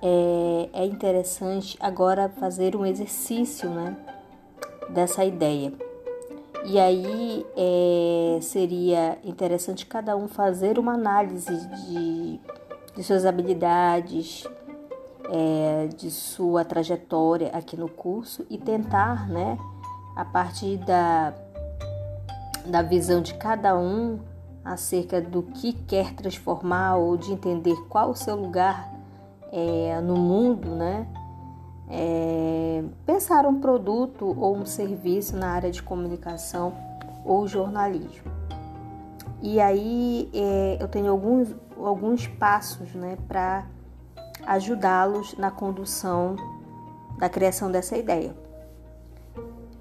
é, 0.03 0.69
é 0.71 0.85
interessante 0.85 1.75
agora 1.79 2.29
fazer 2.29 2.75
um 2.75 2.85
exercício 2.85 3.71
né, 3.71 3.97
dessa 4.89 5.25
ideia. 5.25 5.73
E 6.63 6.77
aí 6.77 7.47
é, 7.57 8.39
seria 8.39 9.17
interessante 9.23 9.87
cada 9.87 10.15
um 10.15 10.27
fazer 10.27 10.77
uma 10.77 10.93
análise 10.93 11.57
de, 11.87 12.39
de 12.95 13.03
suas 13.03 13.25
habilidades, 13.25 14.43
é, 15.31 15.87
de 15.87 16.09
sua 16.09 16.65
trajetória 16.65 17.49
aqui 17.53 17.77
no 17.77 17.89
curso 17.89 18.45
e 18.49 18.57
tentar, 18.57 19.27
né, 19.29 19.57
a 20.15 20.25
partir 20.25 20.77
da, 20.77 21.33
da 22.65 22.81
visão 22.81 23.21
de 23.21 23.33
cada 23.35 23.77
um, 23.77 24.19
acerca 24.63 25.21
do 25.21 25.41
que 25.41 25.73
quer 25.73 26.13
transformar 26.13 26.97
ou 26.97 27.17
de 27.17 27.31
entender 27.31 27.75
qual 27.87 28.11
o 28.11 28.15
seu 28.15 28.35
lugar 28.35 28.91
é, 29.51 29.99
no 30.01 30.15
mundo, 30.15 30.69
né? 30.75 31.07
É, 31.91 32.83
pensar 33.03 33.47
um 33.47 33.59
produto 33.59 34.35
ou 34.39 34.55
um 34.55 34.65
serviço 34.65 35.35
na 35.35 35.49
área 35.49 35.71
de 35.71 35.81
comunicação 35.81 36.73
ou 37.25 37.47
jornalismo. 37.47 38.31
E 39.41 39.59
aí 39.59 40.29
é, 40.33 40.77
eu 40.79 40.87
tenho 40.87 41.09
alguns, 41.09 41.55
alguns 41.77 42.27
passos 42.27 42.93
né, 42.93 43.17
para 43.27 43.65
ajudá-los 44.45 45.37
na 45.37 45.51
condução 45.51 46.35
da 47.17 47.29
criação 47.29 47.71
dessa 47.71 47.97
ideia. 47.97 48.35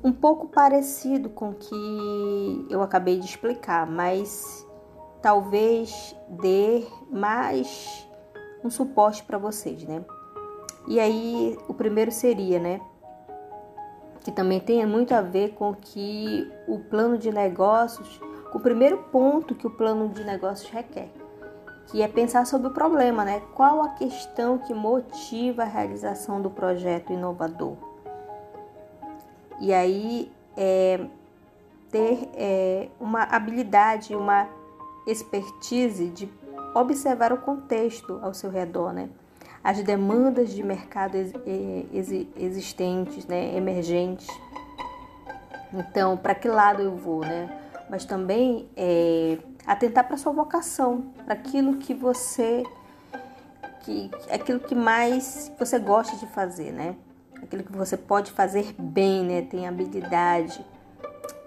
Um 0.03 0.12
pouco 0.12 0.49
parecido 0.49 1.29
com 1.29 1.51
o 1.51 1.55
que 1.55 2.66
eu 2.71 2.83
acabei 2.83 3.18
de 3.18 3.27
explicar, 3.27 3.87
mas 3.87 4.66
talvez 5.21 6.14
dê 6.29 6.87
mais 7.11 8.07
um 8.62 8.71
suporte 8.71 9.23
para 9.25 9.38
vocês, 9.38 9.85
né? 9.85 10.05
E 10.87 10.99
aí, 10.99 11.59
o 11.68 11.75
primeiro 11.75 12.11
seria, 12.11 12.59
né? 12.59 12.81
Que 14.21 14.33
também 14.33 14.61
tem 14.61 14.85
muito 14.87 15.12
a 15.12 15.21
ver 15.21 15.51
com 15.55 15.75
que 15.75 16.51
o 16.66 16.79
plano 16.79 17.18
de 17.18 17.31
negócios, 17.31 18.21
o 18.55 18.61
primeiro 18.61 18.99
ponto 19.12 19.55
que 19.55 19.66
o 19.66 19.71
plano 19.71 20.09
de 20.09 20.25
negócios 20.25 20.71
requer, 20.71 21.11
que 21.88 22.03
é 22.03 22.09
pensar 22.09 22.46
sobre 22.46 22.68
o 22.68 22.70
problema, 22.70 23.24
né? 23.24 23.42
Qual 23.55 23.83
a 23.83 23.90
questão 23.90 24.59
que 24.59 24.74
motiva 24.74 25.62
a 25.62 25.66
realização 25.66 26.40
do 26.40 26.51
projeto 26.51 27.12
inovador? 27.12 27.77
E 29.61 29.72
aí, 29.72 30.31
é, 30.57 31.01
ter 31.90 32.31
é, 32.35 32.88
uma 33.01 33.22
habilidade, 33.22 34.14
uma 34.14 34.48
expertise 35.07 36.08
de 36.08 36.31
observar 36.75 37.33
o 37.33 37.38
contexto 37.38 38.21
ao 38.23 38.35
seu 38.35 38.50
redor, 38.50 38.92
né? 38.92 39.08
As 39.65 39.83
demandas 39.83 40.50
de 40.50 40.63
mercado 40.63 41.17
existentes, 42.37 43.27
né? 43.27 43.56
emergentes. 43.56 44.29
Então, 45.73 46.17
para 46.17 46.35
que 46.35 46.48
lado 46.48 46.83
eu 46.83 46.94
vou, 46.94 47.21
né? 47.21 47.50
Mas 47.90 48.04
também 48.04 48.69
é, 48.77 49.38
atentar 49.69 50.08
para 50.08 50.16
sua 50.16 50.33
vocação, 50.33 51.12
para 51.27 51.35
aquilo 51.35 51.77
que 51.77 51.92
você, 51.92 52.64
que 53.81 54.10
aquilo 54.31 54.58
que 54.58 54.75
mais 54.75 55.52
você 55.58 55.79
gosta 55.79 56.16
de 56.16 56.27
fazer, 56.27 56.73
né? 56.73 56.96
Aquilo 57.42 57.62
que 57.62 57.73
você 57.73 57.96
pode 57.96 58.33
fazer 58.33 58.75
bem, 58.79 59.23
né? 59.23 59.42
Tem 59.42 59.69
habilidade 59.69 60.64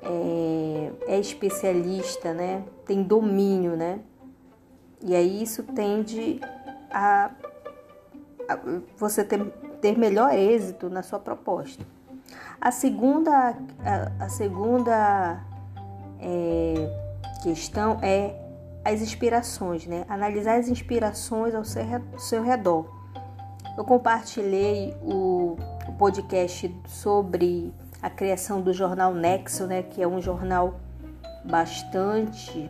é, 0.03 0.91
é 1.07 1.19
especialista, 1.19 2.31
né? 2.31 2.63
Tem 2.85 3.01
domínio, 3.01 3.75
né? 3.75 3.99
E 5.01 5.15
aí 5.15 5.41
isso 5.41 5.63
tende 5.63 6.39
a, 6.91 7.31
a 8.47 8.59
você 8.95 9.23
ter, 9.23 9.43
ter 9.81 9.97
melhor 9.97 10.31
êxito 10.31 10.91
na 10.91 11.01
sua 11.01 11.17
proposta. 11.17 11.83
A 12.59 12.69
segunda, 12.69 13.57
a, 13.83 14.25
a 14.25 14.29
segunda 14.29 15.43
é, 16.19 17.00
questão 17.41 17.99
é 18.01 18.35
as 18.85 19.01
inspirações, 19.01 19.85
né? 19.85 20.05
Analisar 20.07 20.59
as 20.59 20.67
inspirações 20.67 21.53
ao 21.53 21.63
seu, 21.63 22.43
redor. 22.43 22.85
Eu 23.77 23.83
compartilhei 23.83 24.95
o, 25.01 25.57
o 25.87 25.91
podcast 25.97 26.73
sobre 26.87 27.73
a 28.01 28.09
criação 28.09 28.61
do 28.61 28.73
jornal 28.73 29.13
Nexo, 29.13 29.67
né, 29.67 29.83
que 29.83 30.01
é 30.01 30.07
um 30.07 30.19
jornal 30.19 30.79
bastante 31.45 32.69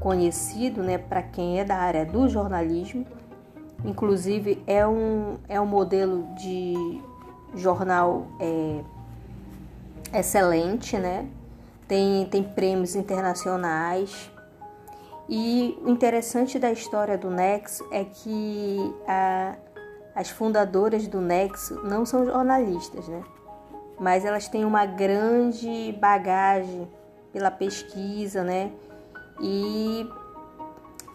conhecido, 0.00 0.82
né, 0.82 0.98
para 0.98 1.22
quem 1.22 1.60
é 1.60 1.64
da 1.64 1.76
área 1.76 2.04
do 2.04 2.28
jornalismo. 2.28 3.06
Inclusive 3.84 4.62
é 4.66 4.86
um, 4.86 5.38
é 5.48 5.60
um 5.60 5.66
modelo 5.66 6.26
de 6.34 7.00
jornal 7.54 8.26
é, 8.40 8.80
excelente, 10.18 10.98
né? 10.98 11.28
Tem, 11.88 12.26
tem 12.26 12.42
prêmios 12.42 12.94
internacionais. 12.94 14.30
E 15.28 15.76
o 15.82 15.90
interessante 15.90 16.58
da 16.58 16.70
história 16.70 17.18
do 17.18 17.30
Nexo 17.30 17.86
é 17.90 18.04
que 18.04 18.94
a, 19.06 19.56
as 20.14 20.30
fundadoras 20.30 21.06
do 21.08 21.20
Nexo 21.20 21.82
não 21.84 22.06
são 22.06 22.24
jornalistas, 22.24 23.08
né? 23.08 23.22
Mas 23.98 24.24
elas 24.24 24.48
têm 24.48 24.64
uma 24.64 24.86
grande 24.86 25.96
bagagem 26.00 26.88
pela 27.32 27.50
pesquisa, 27.50 28.42
né? 28.44 28.72
E, 29.40 30.08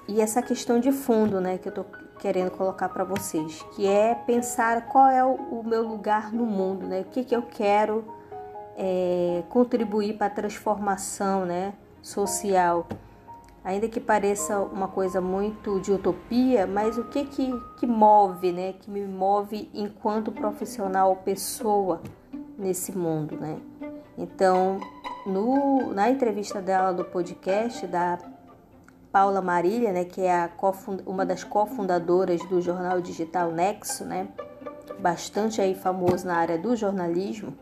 e 0.07 0.21
essa 0.21 0.41
questão 0.41 0.79
de 0.79 0.91
fundo, 0.91 1.39
né, 1.41 1.57
que 1.57 1.67
eu 1.67 1.73
tô 1.73 1.85
querendo 2.19 2.51
colocar 2.51 2.89
para 2.89 3.03
vocês, 3.03 3.63
que 3.75 3.87
é 3.87 4.13
pensar 4.13 4.87
qual 4.87 5.07
é 5.07 5.25
o, 5.25 5.33
o, 5.33 5.63
meu 5.63 5.81
lugar 5.81 6.31
no 6.31 6.45
mundo, 6.45 6.85
né? 6.85 7.01
O 7.01 7.05
que, 7.05 7.23
que 7.23 7.35
eu 7.35 7.41
quero 7.41 8.05
é, 8.77 9.43
contribuir 9.49 10.17
para 10.17 10.27
a 10.27 10.29
transformação, 10.29 11.45
né, 11.45 11.73
social. 12.01 12.87
Ainda 13.63 13.87
que 13.87 13.99
pareça 13.99 14.59
uma 14.59 14.87
coisa 14.87 15.21
muito 15.21 15.79
de 15.79 15.91
utopia, 15.91 16.65
mas 16.65 16.97
o 16.97 17.03
que 17.05 17.25
que, 17.25 17.51
que 17.79 17.85
move, 17.85 18.51
né? 18.51 18.73
Que 18.73 18.89
me 18.89 19.05
move 19.05 19.69
enquanto 19.71 20.31
profissional, 20.31 21.15
pessoa 21.17 22.01
nesse 22.57 22.91
mundo, 22.97 23.35
né? 23.35 23.59
Então, 24.17 24.79
no, 25.25 25.93
na 25.93 26.09
entrevista 26.09 26.59
dela 26.59 26.91
do 26.91 27.05
podcast 27.05 27.85
da 27.85 28.17
Paula 29.11 29.41
Marília, 29.41 29.91
né, 29.91 30.05
que 30.05 30.21
é 30.21 30.49
uma 31.05 31.25
das 31.25 31.43
cofundadoras 31.43 32.41
do 32.47 32.61
jornal 32.61 33.01
digital 33.01 33.51
Nexo, 33.51 34.05
né, 34.05 34.29
bastante 34.99 35.61
aí 35.61 35.75
famoso 35.75 36.25
na 36.25 36.37
área 36.37 36.57
do 36.57 36.75
jornalismo, 36.75 37.53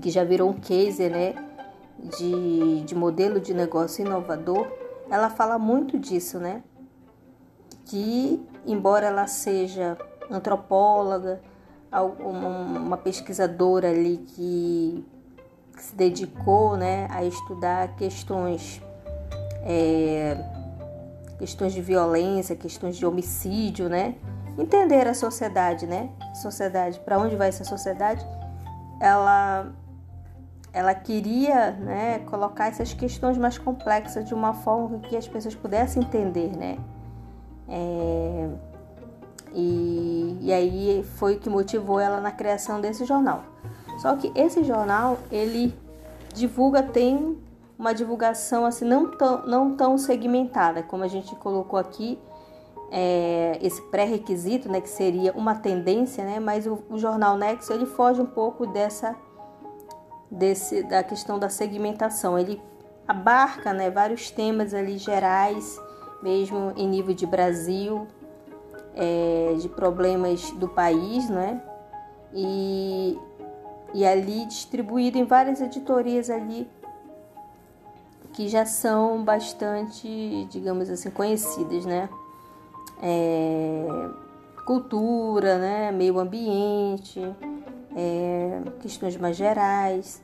que 0.00 0.10
já 0.10 0.24
virou 0.24 0.50
um 0.50 0.54
case, 0.54 1.08
né, 1.08 1.34
de, 2.18 2.82
de 2.82 2.94
modelo 2.94 3.40
de 3.40 3.54
negócio 3.54 4.04
inovador, 4.04 4.66
ela 5.10 5.30
fala 5.30 5.58
muito 5.58 5.98
disso, 5.98 6.38
né, 6.38 6.62
que 7.84 8.44
embora 8.66 9.06
ela 9.06 9.26
seja 9.26 9.96
antropóloga, 10.30 11.40
uma 12.18 12.96
pesquisadora 12.96 13.90
ali 13.90 14.16
que 14.16 15.06
se 15.78 15.94
dedicou 15.94 16.76
né, 16.76 17.06
a 17.10 17.24
estudar 17.24 17.94
questões, 17.96 18.82
é, 19.62 20.36
questões 21.38 21.72
de 21.72 21.80
violência, 21.80 22.56
questões 22.56 22.96
de 22.96 23.06
homicídio, 23.06 23.88
né? 23.88 24.16
Entender 24.58 25.06
a 25.06 25.14
sociedade, 25.14 25.86
né? 25.86 26.10
Sociedade, 26.34 27.00
para 27.00 27.18
onde 27.18 27.36
vai 27.36 27.48
essa 27.48 27.64
sociedade? 27.64 28.24
Ela, 29.04 29.66
ela 30.72 30.94
queria, 30.94 31.72
né, 31.72 32.20
colocar 32.20 32.68
essas 32.68 32.94
questões 32.94 33.36
mais 33.36 33.58
complexas 33.58 34.24
de 34.24 34.32
uma 34.32 34.54
forma 34.54 34.98
que 35.00 35.14
as 35.14 35.28
pessoas 35.28 35.54
pudessem 35.54 36.02
entender, 36.02 36.56
né? 36.56 36.78
É, 37.68 38.48
e, 39.52 40.38
e 40.40 40.52
aí 40.52 41.04
foi 41.16 41.34
o 41.34 41.38
que 41.38 41.50
motivou 41.50 42.00
ela 42.00 42.18
na 42.18 42.30
criação 42.30 42.80
desse 42.80 43.04
jornal. 43.04 43.44
Só 43.98 44.16
que 44.16 44.32
esse 44.34 44.64
jornal, 44.64 45.18
ele 45.30 45.74
divulga, 46.32 46.82
tem 46.82 47.38
uma 47.78 47.92
divulgação 47.92 48.64
assim 48.64 48.86
não 48.86 49.10
tão, 49.10 49.46
não 49.46 49.76
tão 49.76 49.98
segmentada, 49.98 50.82
como 50.82 51.04
a 51.04 51.08
gente 51.08 51.36
colocou 51.36 51.78
aqui, 51.78 52.18
é, 52.96 53.58
esse 53.60 53.82
pré-requisito, 53.82 54.70
né, 54.70 54.80
que 54.80 54.88
seria 54.88 55.32
uma 55.32 55.56
tendência, 55.56 56.24
né, 56.24 56.38
mas 56.38 56.64
o, 56.64 56.78
o, 56.88 56.96
jornal 56.96 57.36
Nexo 57.36 57.72
ele 57.72 57.86
foge 57.86 58.20
um 58.20 58.26
pouco 58.26 58.68
dessa 58.68 59.16
desse 60.30 60.84
da 60.84 61.02
questão 61.02 61.36
da 61.36 61.48
segmentação. 61.48 62.38
Ele 62.38 62.62
abarca, 63.06 63.72
né, 63.72 63.90
vários 63.90 64.30
temas 64.30 64.72
ali 64.72 64.96
gerais, 64.96 65.76
mesmo 66.22 66.72
em 66.76 66.86
nível 66.86 67.12
de 67.12 67.26
Brasil, 67.26 68.06
é, 68.94 69.56
de 69.58 69.68
problemas 69.68 70.52
do 70.52 70.68
país, 70.68 71.28
né, 71.28 71.60
e 72.32 73.18
e 73.92 74.06
ali 74.06 74.46
distribuído 74.46 75.18
em 75.18 75.24
várias 75.24 75.60
editorias 75.60 76.30
ali 76.30 76.68
que 78.32 78.48
já 78.48 78.64
são 78.64 79.24
bastante, 79.24 80.46
digamos 80.50 80.90
assim, 80.90 81.10
conhecidas, 81.10 81.84
né? 81.86 82.08
É, 83.02 84.08
cultura, 84.64 85.58
né? 85.58 85.92
Meio 85.92 86.18
ambiente, 86.18 87.20
é, 87.94 88.62
questões 88.80 89.16
mais 89.16 89.36
gerais. 89.36 90.22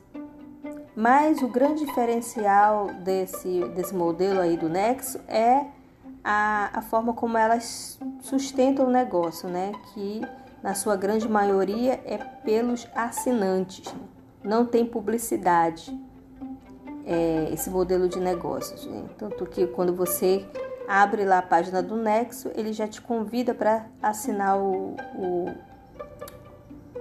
Mas 0.95 1.41
o 1.41 1.47
grande 1.47 1.85
diferencial 1.85 2.87
desse, 3.03 3.63
desse 3.75 3.95
modelo 3.95 4.39
aí 4.39 4.57
do 4.57 4.67
Nexo 4.67 5.19
é 5.27 5.65
a, 6.23 6.69
a 6.73 6.81
forma 6.81 7.13
como 7.13 7.37
elas 7.37 7.99
sustentam 8.21 8.87
o 8.87 8.89
negócio, 8.89 9.47
né? 9.47 9.71
Que 9.93 10.21
na 10.61 10.75
sua 10.75 10.95
grande 10.95 11.27
maioria, 11.27 11.99
é 12.05 12.17
pelos 12.17 12.87
assinantes. 12.95 13.93
Não 14.43 14.65
tem 14.65 14.85
publicidade 14.85 15.97
é, 17.05 17.49
esse 17.51 17.69
modelo 17.69 18.07
de 18.07 18.19
negócios. 18.19 18.85
Né? 18.85 19.05
Tanto 19.17 19.45
que 19.45 19.67
quando 19.67 19.93
você 19.95 20.45
abre 20.91 21.23
lá 21.23 21.37
a 21.37 21.41
página 21.41 21.81
do 21.81 21.95
Nexo, 21.95 22.51
ele 22.53 22.73
já 22.73 22.85
te 22.85 23.01
convida 23.01 23.53
para 23.53 23.85
assinar 24.03 24.57
o, 24.57 24.97
o, 25.15 25.45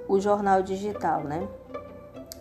o, 0.06 0.20
jornal 0.20 0.62
digital, 0.62 1.24
né? 1.24 1.48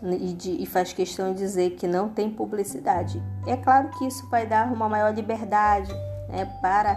E, 0.03 0.31
de, 0.33 0.51
e 0.61 0.65
faz 0.67 0.93
questão 0.93 1.33
de 1.33 1.39
dizer 1.39 1.71
que 1.71 1.87
não 1.87 2.07
tem 2.07 2.29
publicidade. 2.29 3.21
É 3.47 3.57
claro 3.57 3.89
que 3.97 4.05
isso 4.05 4.29
vai 4.29 4.45
dar 4.45 4.71
uma 4.71 4.87
maior 4.87 5.11
liberdade 5.11 5.91
né, 6.29 6.45
para 6.61 6.93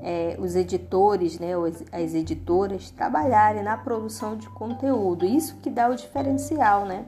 é, 0.00 0.36
os 0.38 0.54
editores, 0.54 1.40
né, 1.40 1.50
as 1.90 2.14
editoras 2.14 2.92
trabalharem 2.92 3.64
na 3.64 3.76
produção 3.76 4.36
de 4.36 4.48
conteúdo. 4.50 5.26
Isso 5.26 5.56
que 5.56 5.68
dá 5.68 5.88
o 5.88 5.96
diferencial, 5.96 6.86
né? 6.86 7.04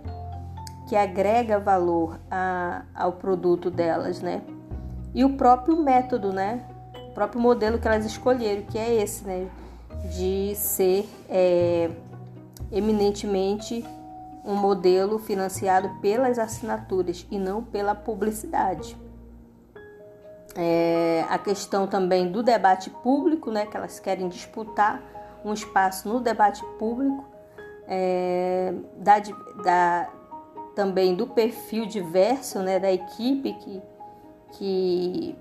Que 0.88 0.96
agrega 0.96 1.60
valor 1.60 2.18
a, 2.28 2.82
ao 2.92 3.12
produto 3.12 3.70
delas, 3.70 4.20
né? 4.20 4.42
E 5.14 5.24
o 5.24 5.36
próprio 5.36 5.76
método, 5.76 6.32
né? 6.32 6.66
Próprio 7.14 7.40
modelo 7.40 7.78
que 7.78 7.86
elas 7.86 8.04
escolheram, 8.04 8.62
que 8.62 8.78
é 8.78 9.02
esse, 9.02 9.24
né? 9.24 9.48
De 10.16 10.54
ser 10.56 11.08
é, 11.28 11.90
eminentemente 12.70 13.84
um 14.44 14.54
modelo 14.54 15.18
financiado 15.18 15.88
pelas 16.00 16.38
assinaturas 16.38 17.26
e 17.30 17.38
não 17.38 17.62
pela 17.62 17.94
publicidade. 17.94 18.96
É, 20.54 21.24
a 21.30 21.38
questão 21.38 21.86
também 21.86 22.30
do 22.30 22.42
debate 22.42 22.90
público, 22.90 23.50
né, 23.50 23.64
que 23.66 23.76
elas 23.76 23.98
querem 23.98 24.28
disputar 24.28 25.00
um 25.44 25.52
espaço 25.52 26.08
no 26.08 26.20
debate 26.20 26.62
público, 26.78 27.24
é, 27.86 28.74
da, 28.96 29.18
da, 29.62 30.10
também 30.74 31.14
do 31.14 31.26
perfil 31.26 31.86
diverso 31.86 32.60
né, 32.60 32.78
da 32.78 32.92
equipe 32.92 33.54
que, 33.54 33.82
que, 34.52 35.36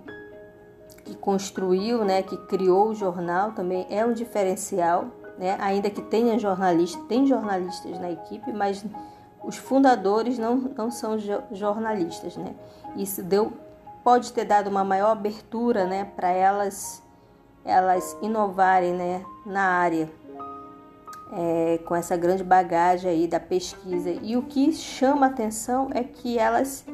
que 1.12 1.18
construiu, 1.18 2.06
né, 2.06 2.24
que 2.24 2.38
criou 2.38 2.90
o 2.90 2.96
jornal, 2.96 3.52
também 3.52 3.86
é 3.90 4.06
um 4.06 4.14
diferencial, 4.14 5.08
né, 5.38 5.58
ainda 5.60 5.90
que 5.90 6.02
tenha 6.02 6.40
jornalistas, 6.40 7.04
tem 7.08 7.26
jornalistas 7.28 8.00
na 8.00 8.12
equipe, 8.12 8.54
mas 8.54 8.86
os 9.44 9.58
fundadores 9.58 10.38
não, 10.38 10.56
não 10.56 10.90
são 10.90 11.18
jornalistas. 11.52 12.38
Né? 12.38 12.56
Isso 12.96 13.22
deu 13.24 13.52
pode 14.04 14.34
ter 14.34 14.46
dado 14.46 14.68
uma 14.68 14.84
maior 14.84 15.12
abertura 15.12 15.86
né, 15.86 16.06
para 16.16 16.30
elas, 16.30 17.04
elas 17.64 18.18
inovarem 18.22 18.94
né, 18.94 19.24
na 19.46 19.62
área, 19.62 20.10
é, 21.34 21.80
com 21.86 21.96
essa 21.96 22.18
grande 22.18 22.44
bagagem 22.44 23.10
aí 23.10 23.28
da 23.28 23.40
pesquisa. 23.40 24.10
E 24.10 24.36
o 24.36 24.44
que 24.44 24.72
chama 24.74 25.28
atenção 25.28 25.90
é 25.94 26.04
que 26.04 26.38
elas, 26.38 26.86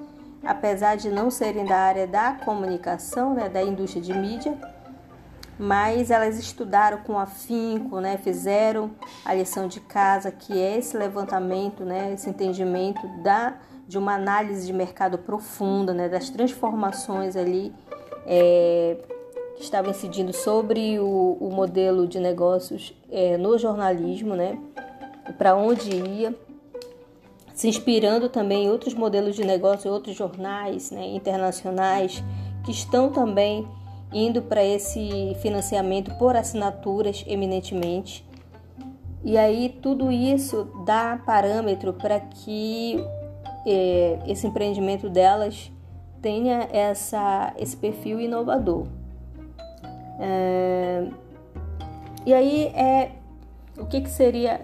apesar 0.47 0.95
de 0.95 1.09
não 1.09 1.29
serem 1.29 1.65
da 1.65 1.77
área 1.77 2.07
da 2.07 2.33
comunicação, 2.33 3.33
né, 3.33 3.49
da 3.49 3.61
indústria 3.61 4.01
de 4.01 4.13
mídia, 4.13 4.57
mas 5.59 6.09
elas 6.11 6.39
estudaram 6.39 6.99
com 6.99 7.19
afinco, 7.19 7.99
né, 7.99 8.17
fizeram 8.17 8.91
a 9.25 9.33
lição 9.33 9.67
de 9.67 9.79
casa, 9.79 10.31
que 10.31 10.59
é 10.59 10.77
esse 10.77 10.95
levantamento, 10.95 11.83
né, 11.83 12.13
esse 12.13 12.29
entendimento 12.29 13.07
da 13.21 13.55
de 13.87 13.97
uma 13.97 14.15
análise 14.15 14.67
de 14.67 14.73
mercado 14.73 15.17
profunda, 15.17 15.93
né, 15.93 16.09
das 16.09 16.29
transformações 16.29 17.37
ali 17.37 17.73
é, 18.25 18.97
que 19.55 19.63
estava 19.63 19.89
incidindo 19.89 20.33
sobre 20.33 20.99
o, 20.99 21.37
o 21.39 21.49
modelo 21.49 22.05
de 22.05 22.19
negócios 22.19 22.93
é, 23.09 23.37
no 23.37 23.57
jornalismo, 23.57 24.35
né? 24.35 24.59
Para 25.37 25.55
onde 25.55 25.89
ia, 25.95 26.35
se 27.57 27.67
inspirando 27.67 28.29
também 28.29 28.65
em 28.65 28.69
outros 28.69 28.93
modelos 28.93 29.35
de 29.35 29.43
negócio, 29.43 29.91
outros 29.91 30.15
jornais 30.15 30.91
né, 30.91 31.07
internacionais 31.07 32.23
que 32.63 32.69
estão 32.69 33.09
também 33.09 33.67
indo 34.13 34.43
para 34.43 34.63
esse 34.63 35.35
financiamento 35.41 36.13
por 36.19 36.35
assinaturas 36.35 37.25
eminentemente. 37.25 38.23
E 39.23 39.39
aí 39.39 39.75
tudo 39.81 40.11
isso 40.11 40.71
dá 40.85 41.19
parâmetro 41.25 41.93
para 41.93 42.19
que 42.19 43.03
é, 43.65 44.19
esse 44.27 44.45
empreendimento 44.45 45.09
delas 45.09 45.71
tenha 46.21 46.69
essa, 46.71 47.55
esse 47.57 47.75
perfil 47.75 48.21
inovador. 48.21 48.85
É, 50.19 51.07
e 52.23 52.35
aí 52.35 52.65
é 52.67 53.13
o 53.79 53.87
que, 53.87 54.01
que 54.01 54.11
seria 54.11 54.61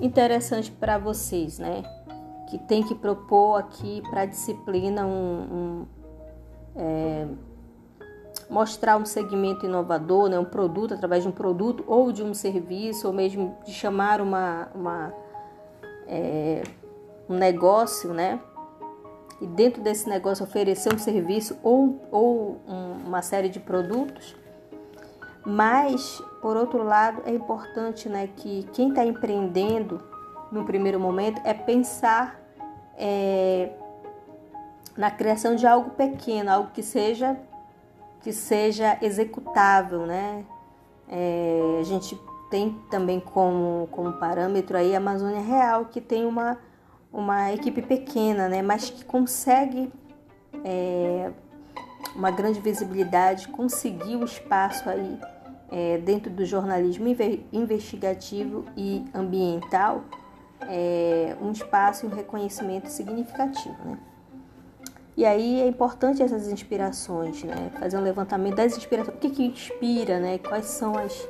interessante 0.00 0.70
para 0.70 0.98
vocês, 0.98 1.58
né? 1.58 1.82
Que 2.48 2.58
tem 2.58 2.82
que 2.82 2.94
propor 2.94 3.56
aqui 3.58 4.02
para 4.10 4.26
disciplina 4.26 5.06
um, 5.06 5.42
um 5.52 5.86
é, 6.76 7.26
mostrar 8.48 8.96
um 8.96 9.04
segmento 9.04 9.64
inovador, 9.66 10.28
né? 10.28 10.38
um 10.38 10.44
produto 10.44 10.94
através 10.94 11.22
de 11.22 11.28
um 11.28 11.32
produto 11.32 11.84
ou 11.86 12.12
de 12.12 12.22
um 12.22 12.34
serviço, 12.34 13.06
ou 13.06 13.12
mesmo 13.12 13.56
de 13.64 13.72
chamar 13.72 14.20
uma, 14.20 14.68
uma 14.74 15.14
é, 16.06 16.62
um 17.28 17.34
negócio, 17.34 18.12
né? 18.12 18.40
E 19.40 19.46
dentro 19.46 19.82
desse 19.82 20.08
negócio 20.08 20.44
oferecer 20.44 20.94
um 20.94 20.98
serviço 20.98 21.56
ou, 21.62 22.00
ou 22.10 22.60
um, 22.66 23.06
uma 23.06 23.22
série 23.22 23.48
de 23.48 23.60
produtos. 23.60 24.36
Mas, 25.44 26.22
por 26.40 26.56
outro 26.56 26.82
lado, 26.82 27.22
é 27.26 27.30
importante 27.30 28.08
né, 28.08 28.28
que 28.34 28.66
quem 28.72 28.88
está 28.88 29.04
empreendendo 29.04 30.00
no 30.50 30.64
primeiro 30.64 30.98
momento 30.98 31.40
é 31.44 31.52
pensar 31.52 32.40
é, 32.96 33.70
na 34.96 35.10
criação 35.10 35.54
de 35.54 35.66
algo 35.66 35.90
pequeno, 35.90 36.50
algo 36.50 36.70
que 36.70 36.82
seja 36.82 37.36
que 38.20 38.32
seja 38.32 38.96
executável, 39.02 40.06
né? 40.06 40.46
É, 41.06 41.76
a 41.78 41.82
gente 41.82 42.18
tem 42.50 42.80
também 42.90 43.20
como, 43.20 43.86
como 43.90 44.14
parâmetro 44.14 44.78
aí 44.78 44.94
a 44.94 44.98
Amazônia 44.98 45.42
Real, 45.42 45.84
que 45.84 46.00
tem 46.00 46.24
uma 46.24 46.58
uma 47.14 47.52
equipe 47.52 47.80
pequena, 47.80 48.48
né, 48.48 48.60
mas 48.60 48.90
que 48.90 49.04
consegue 49.04 49.88
é, 50.64 51.30
uma 52.16 52.32
grande 52.32 52.58
visibilidade, 52.58 53.46
conseguir 53.48 54.16
o 54.16 54.24
espaço 54.24 54.90
aí 54.90 55.20
é, 55.70 55.98
dentro 55.98 56.30
do 56.30 56.44
jornalismo 56.44 57.06
investigativo 57.52 58.64
e 58.76 59.04
ambiental, 59.14 60.04
é, 60.62 61.36
um 61.40 61.50
espaço 61.50 62.06
e 62.06 62.08
um 62.08 62.14
reconhecimento 62.14 62.88
significativo. 62.88 63.76
Né? 63.84 63.98
E 65.16 65.24
aí 65.24 65.60
é 65.60 65.66
importante 65.66 66.22
essas 66.22 66.48
inspirações, 66.48 67.42
né? 67.44 67.70
fazer 67.78 67.96
um 67.96 68.02
levantamento 68.02 68.56
das 68.56 68.76
inspirações, 68.76 69.16
o 69.16 69.20
que, 69.20 69.30
que 69.30 69.44
inspira, 69.44 70.18
né? 70.18 70.38
quais 70.38 70.66
são 70.66 70.96
as, 70.96 71.28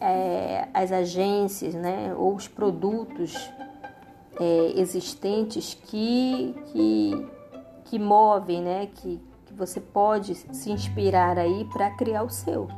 é, 0.00 0.68
as 0.72 0.92
agências 0.92 1.74
né? 1.74 2.14
ou 2.16 2.34
os 2.34 2.48
produtos 2.48 3.52
é, 4.40 4.72
existentes 4.80 5.74
que, 5.74 6.54
que, 6.66 7.26
que 7.84 7.98
movem, 7.98 8.62
né? 8.62 8.88
Que, 8.94 9.20
que 9.46 9.54
você 9.54 9.80
pode 9.80 10.34
se 10.34 10.70
inspirar 10.70 11.38
aí 11.38 11.66
para 11.72 11.90
criar 11.90 12.22
o 12.22 12.30
seu. 12.30 12.68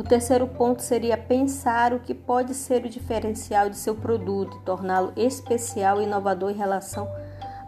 O 0.00 0.02
terceiro 0.02 0.46
ponto 0.46 0.80
seria 0.80 1.14
pensar 1.18 1.92
o 1.92 2.00
que 2.00 2.14
pode 2.14 2.54
ser 2.54 2.86
o 2.86 2.88
diferencial 2.88 3.68
de 3.68 3.76
seu 3.76 3.94
produto 3.94 4.56
e 4.56 4.64
torná-lo 4.64 5.12
especial 5.14 6.00
e 6.00 6.04
inovador 6.04 6.50
em 6.50 6.54
relação 6.54 7.06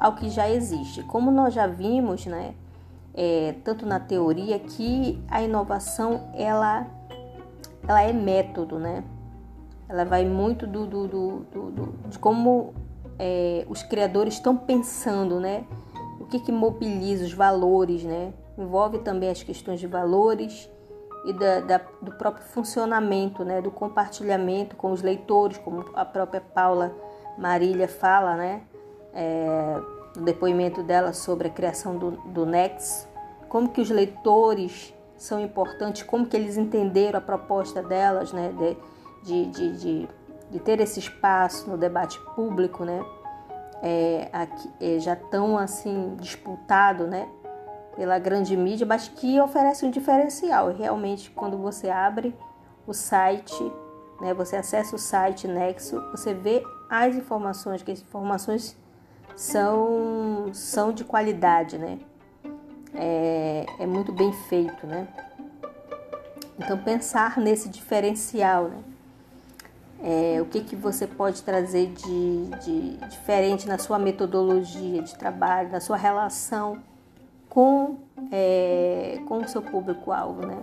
ao 0.00 0.14
que 0.14 0.30
já 0.30 0.48
existe. 0.48 1.02
Como 1.02 1.30
nós 1.30 1.52
já 1.52 1.66
vimos, 1.66 2.24
né, 2.24 2.54
é, 3.12 3.56
tanto 3.62 3.84
na 3.84 4.00
teoria, 4.00 4.58
que 4.58 5.22
a 5.28 5.42
inovação 5.42 6.30
ela, 6.32 6.86
ela 7.86 8.02
é 8.02 8.14
método, 8.14 8.78
né? 8.78 9.04
Ela 9.86 10.06
vai 10.06 10.24
muito 10.24 10.66
do, 10.66 10.86
do, 10.86 11.06
do, 11.06 11.38
do 11.42 12.08
de 12.08 12.18
como 12.18 12.72
é, 13.18 13.66
os 13.68 13.82
criadores 13.82 14.32
estão 14.32 14.56
pensando, 14.56 15.38
né? 15.38 15.66
O 16.18 16.24
que, 16.24 16.40
que 16.40 16.50
mobiliza 16.50 17.26
os 17.26 17.34
valores, 17.34 18.02
né? 18.04 18.32
Envolve 18.56 19.00
também 19.00 19.28
as 19.28 19.42
questões 19.42 19.78
de 19.78 19.86
valores 19.86 20.70
e 21.24 21.32
da, 21.32 21.60
da, 21.60 21.80
do 22.00 22.12
próprio 22.12 22.44
funcionamento, 22.44 23.44
né? 23.44 23.60
Do 23.60 23.70
compartilhamento 23.70 24.76
com 24.76 24.90
os 24.90 25.02
leitores, 25.02 25.58
como 25.58 25.84
a 25.94 26.04
própria 26.04 26.40
Paula 26.40 26.94
Marília 27.38 27.88
fala, 27.88 28.36
né? 28.36 28.62
É, 29.14 29.80
no 30.16 30.24
depoimento 30.24 30.82
dela 30.82 31.12
sobre 31.12 31.48
a 31.48 31.50
criação 31.50 31.96
do, 31.96 32.10
do 32.10 32.44
Nex, 32.44 33.08
como 33.48 33.68
que 33.68 33.80
os 33.80 33.90
leitores 33.90 34.94
são 35.16 35.40
importantes, 35.40 36.02
como 36.02 36.26
que 36.26 36.36
eles 36.36 36.56
entenderam 36.56 37.18
a 37.18 37.22
proposta 37.22 37.82
delas, 37.82 38.32
né? 38.32 38.52
De, 39.22 39.46
de, 39.46 39.72
de, 39.72 40.08
de, 40.50 40.60
ter 40.60 40.80
esse 40.80 40.98
espaço 40.98 41.70
no 41.70 41.78
debate 41.78 42.18
público, 42.34 42.84
né? 42.84 43.04
É, 43.80 44.28
aqui, 44.32 44.70
é, 44.80 44.98
já 44.98 45.14
tão 45.14 45.56
assim 45.56 46.16
disputado, 46.16 47.06
né? 47.06 47.28
Pela 47.96 48.18
grande 48.18 48.56
mídia, 48.56 48.86
mas 48.86 49.08
que 49.08 49.40
oferece 49.40 49.84
um 49.84 49.90
diferencial. 49.90 50.72
Realmente, 50.72 51.30
quando 51.30 51.58
você 51.58 51.90
abre 51.90 52.34
o 52.86 52.92
site, 52.92 53.62
né? 54.20 54.32
Você 54.34 54.56
acessa 54.56 54.94
o 54.94 54.98
site 54.98 55.48
Nexo, 55.48 56.00
você 56.10 56.32
vê 56.32 56.64
as 56.88 57.14
informações, 57.16 57.82
que 57.82 57.90
as 57.90 58.00
informações 58.00 58.76
são, 59.34 60.50
são 60.52 60.92
de 60.92 61.04
qualidade, 61.04 61.76
né? 61.76 61.98
É, 62.94 63.66
é 63.80 63.86
muito 63.86 64.12
bem 64.12 64.32
feito, 64.32 64.86
né? 64.86 65.08
Então 66.58 66.78
pensar 66.78 67.38
nesse 67.38 67.68
diferencial, 67.68 68.68
né? 68.68 68.82
É, 70.04 70.40
o 70.40 70.46
que, 70.46 70.62
que 70.62 70.74
você 70.74 71.06
pode 71.06 71.42
trazer 71.42 71.92
de, 71.92 72.46
de 72.64 72.96
diferente 73.08 73.68
na 73.68 73.78
sua 73.78 73.98
metodologia 73.98 75.00
de 75.00 75.16
trabalho, 75.16 75.70
na 75.70 75.80
sua 75.80 75.96
relação 75.96 76.82
com, 77.52 77.98
é, 78.30 79.20
com 79.28 79.40
o 79.40 79.46
seu 79.46 79.60
público-alvo, 79.60 80.46
né? 80.46 80.58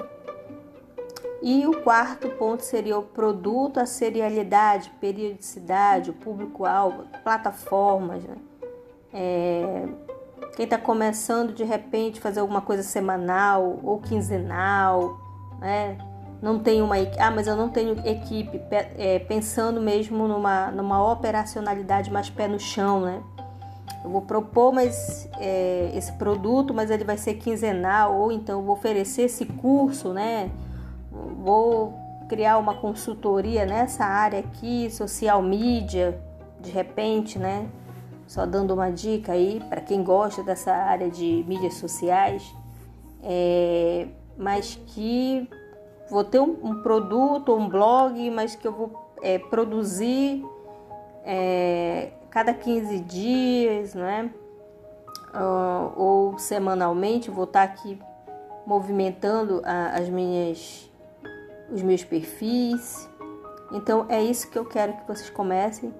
E 1.40 1.68
o 1.68 1.84
quarto 1.84 2.28
ponto 2.30 2.64
seria 2.64 2.98
o 2.98 3.04
produto, 3.04 3.80
a 3.80 3.86
serialidade, 3.86 4.90
periodicidade, 5.00 6.10
o 6.10 6.14
público-alvo, 6.14 7.04
plataformas, 7.24 8.24
né? 8.24 8.36
É, 9.14 9.88
quem 10.56 10.64
está 10.64 10.80
começando 10.80 11.54
de 11.54 11.64
repente 11.64 12.20
fazer 12.20 12.40
alguma 12.40 12.62
coisa 12.62 12.82
semanal 12.82 13.80
ou 13.84 14.00
quinzenal, 14.00 15.20
né? 15.60 15.96
não 16.42 16.58
tenho 16.58 16.86
uma 16.86 16.96
ah, 17.20 17.30
mas 17.30 17.46
eu 17.46 17.56
não 17.56 17.70
tenho 17.70 18.00
equipe 18.08 18.60
é, 18.98 19.20
pensando 19.20 19.80
mesmo 19.80 20.28
numa, 20.28 20.72
numa 20.72 21.12
operacionalidade 21.12 22.12
mais 22.12 22.32
pé 22.32 22.48
no 22.48 22.60
chão, 22.60 23.02
né? 23.02 23.22
Eu 24.04 24.10
vou 24.10 24.22
propor 24.22 24.72
mas, 24.72 25.28
é, 25.40 25.92
esse 25.94 26.12
produto, 26.14 26.74
mas 26.74 26.90
ele 26.90 27.04
vai 27.04 27.18
ser 27.18 27.36
quinzenal, 27.36 28.16
ou 28.16 28.32
então 28.32 28.64
vou 28.64 28.74
oferecer 28.76 29.24
esse 29.24 29.46
curso, 29.46 30.14
né? 30.14 30.50
Vou 31.12 31.94
criar 32.30 32.58
uma 32.58 32.76
consultoria 32.76 33.66
nessa 33.66 34.06
área 34.06 34.40
aqui, 34.40 34.90
social 34.90 35.42
media, 35.42 36.22
de 36.62 36.72
repente, 36.72 37.38
né? 37.40 37.68
Só 38.28 38.46
dando 38.46 38.74
uma 38.74 38.92
dica 38.92 39.34
aí 39.34 39.62
para 39.68 39.82
quem 39.82 40.04
gosta 40.04 40.44
dessa 40.44 40.72
área 40.72 41.10
de 41.10 41.44
mídias 41.48 41.74
sociais, 41.74 42.54
é, 43.24 44.08
mas 44.38 44.80
que 44.86 45.50
vou 46.10 46.24
ter 46.24 46.40
um, 46.40 46.56
um 46.64 46.82
produto, 46.82 47.56
um 47.56 47.68
blog, 47.68 48.30
mas 48.30 48.56
que 48.56 48.68
eu 48.68 48.72
vou 48.72 49.14
é, 49.22 49.40
produzir 49.40 50.46
é, 51.26 52.12
cada 52.30 52.54
15 52.54 53.00
dias, 53.00 53.94
né? 53.94 54.30
Uh, 55.34 55.94
ou 55.96 56.40
semanalmente, 56.40 57.30
vou 57.30 57.44
estar 57.44 57.64
aqui 57.64 58.00
movimentando 58.66 59.62
a, 59.64 59.98
as 59.98 60.10
minhas, 60.10 60.92
os 61.72 61.82
meus 61.82 62.04
perfis. 62.04 63.10
Então 63.72 64.06
é 64.10 64.22
isso 64.22 64.50
que 64.50 64.58
eu 64.58 64.66
quero 64.66 64.94
que 64.94 65.08
vocês 65.08 65.30
comecem 65.30 65.94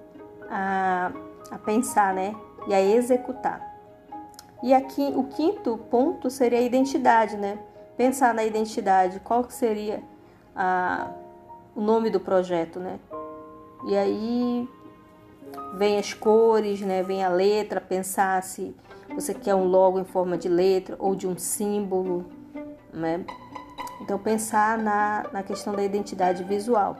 a, 0.50 1.12
a 1.50 1.58
pensar, 1.58 2.14
né? 2.14 2.34
E 2.66 2.74
a 2.74 2.80
executar. 2.80 3.68
E 4.62 4.74
aqui 4.74 5.12
o 5.14 5.24
quinto 5.24 5.78
ponto 5.90 6.28
seria 6.28 6.58
a 6.58 6.62
identidade, 6.62 7.36
né? 7.36 7.58
pensar 8.00 8.32
na 8.32 8.42
identidade, 8.42 9.20
qual 9.20 9.44
seria 9.50 10.02
a, 10.56 11.10
o 11.76 11.82
nome 11.82 12.08
do 12.08 12.18
projeto, 12.18 12.80
né? 12.80 12.98
E 13.86 13.94
aí 13.94 14.66
vem 15.74 15.98
as 15.98 16.12
cores, 16.12 16.80
né? 16.80 17.02
Vem 17.02 17.24
a 17.24 17.28
letra, 17.28 17.80
pensar 17.80 18.42
se 18.42 18.74
você 19.14 19.34
quer 19.34 19.54
um 19.54 19.64
logo 19.64 19.98
em 19.98 20.04
forma 20.04 20.38
de 20.38 20.48
letra 20.48 20.96
ou 20.98 21.14
de 21.14 21.26
um 21.26 21.36
símbolo, 21.36 22.26
né? 22.92 23.24
Então, 24.00 24.18
pensar 24.18 24.78
na, 24.78 25.26
na 25.32 25.42
questão 25.42 25.74
da 25.74 25.82
identidade 25.82 26.42
visual. 26.44 26.96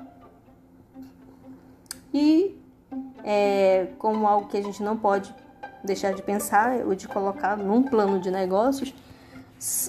E 2.13 2.59
é, 3.25 3.89
como 3.99 4.27
algo 4.27 4.49
que 4.49 4.57
a 4.57 4.63
gente 4.63 4.83
não 4.83 4.97
pode 4.97 5.35
deixar 5.83 6.13
de 6.13 6.23
pensar 6.23 6.85
ou 6.85 6.95
de 6.95 7.09
colocar 7.09 7.57
num 7.57 7.83
plano 7.83 8.19
de 8.19 8.31
negócios 8.31 8.95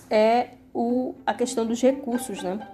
é 0.10 0.52
o, 0.74 1.16
a 1.26 1.34
questão 1.34 1.66
dos 1.66 1.82
recursos, 1.82 2.42
né? 2.42 2.68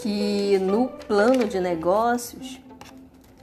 Que 0.00 0.58
no 0.58 0.88
plano 0.88 1.44
de 1.44 1.60
negócios 1.60 2.60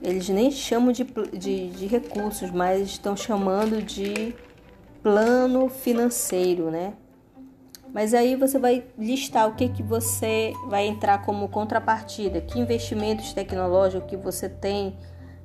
eles 0.02 0.30
nem 0.30 0.50
chamam 0.52 0.92
de, 0.92 1.04
de, 1.04 1.70
de 1.70 1.88
recursos, 1.88 2.52
mas 2.52 2.88
estão 2.88 3.16
chamando 3.16 3.82
de 3.82 4.36
plano 5.04 5.70
financeiro, 5.70 6.72
né? 6.72 6.94
Mas 7.94 8.14
aí 8.14 8.36
você 8.36 8.60
vai 8.60 8.84
listar 8.98 9.48
o 9.48 9.56
que, 9.56 9.68
que 9.68 9.82
você 9.82 10.54
vai 10.68 10.86
entrar 10.86 11.26
como 11.26 11.50
contrapartida, 11.50 12.40
que 12.40 12.60
investimentos 12.60 13.34
tecnológicos 13.34 14.10
que 14.10 14.16
você 14.16 14.48
tem 14.48 14.96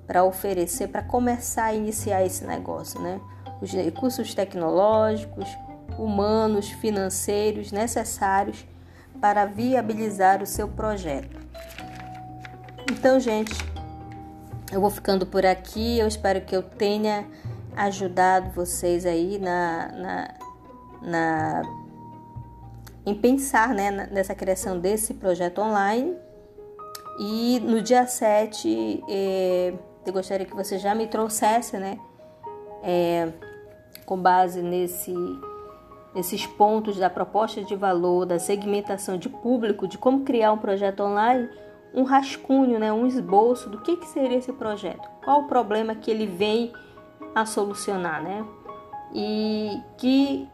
para 0.07 0.23
oferecer 0.25 0.89
para 0.89 1.03
começar 1.03 1.67
a 1.67 1.75
iniciar 1.75 2.25
esse 2.25 2.45
negócio, 2.45 3.01
né? 3.01 3.21
Os 3.63 3.73
recursos 3.73 4.35
tecnológicos, 4.35 5.49
humanos, 5.99 6.69
financeiros 6.69 7.73
necessários 7.73 8.67
para 9.21 9.47
viabilizar 9.47 10.43
o 10.43 10.47
seu 10.47 10.69
projeto. 10.69 11.39
Então, 12.91 13.19
gente, 13.19 13.55
eu 14.75 14.81
vou 14.81 14.91
ficando 14.91 15.25
por 15.25 15.47
aqui. 15.47 15.99
Eu 15.99 16.09
espero 16.09 16.41
que 16.41 16.55
eu 16.55 16.63
tenha 16.63 17.27
ajudado 17.77 18.51
vocês 18.51 19.07
aí 19.07 19.39
na, 19.39 19.89
na, 19.93 20.35
na 21.03 21.63
em 23.07 23.15
pensar 23.15 23.69
né, 23.75 23.91
nessa 24.11 24.35
criação 24.35 24.79
desse 24.79 25.15
projeto 25.15 25.61
online. 25.61 26.17
E 27.19 27.61
no 27.61 27.81
dia 27.81 28.07
7, 28.07 29.05
eh, 29.09 29.75
eu 30.05 30.13
gostaria 30.13 30.45
que 30.45 30.55
você 30.55 30.79
já 30.79 30.95
me 30.95 31.07
trouxesse, 31.07 31.79
né, 31.79 31.97
eh, 32.83 33.29
com 34.05 34.21
base 34.21 34.61
nesse, 34.61 35.15
nesses 36.13 36.45
pontos 36.45 36.97
da 36.97 37.09
proposta 37.09 37.63
de 37.63 37.77
valor, 37.77 38.27
da 38.27 38.41
segmentação 38.41 39.17
de 39.17 39.29
público, 39.29 39.87
de 39.87 39.97
como 39.97 40.25
criar 40.25 40.53
um 40.53 40.59
projeto 40.59 41.05
online, 41.05 41.49
um 41.95 42.03
rascunho, 42.03 42.79
né, 42.79 42.93
um 42.93 43.07
esboço 43.07 43.71
do 43.71 43.79
que, 43.79 43.97
que 43.97 44.07
seria 44.09 44.37
esse 44.37 44.53
projeto, 44.53 45.09
qual 45.25 45.43
o 45.43 45.45
problema 45.47 45.95
que 45.95 46.11
ele 46.11 46.27
vem 46.27 46.73
a 47.35 47.47
solucionar, 47.47 48.23
né? 48.23 48.45
E 49.13 49.81
que 49.97 50.49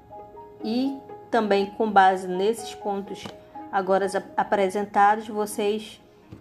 e 0.62 0.98
também 1.30 1.66
com 1.66 1.90
base 1.90 2.28
nesses 2.28 2.74
pontos 2.74 3.26
agora 3.72 4.06
apresentados, 4.36 5.28
vocês 5.28 6.00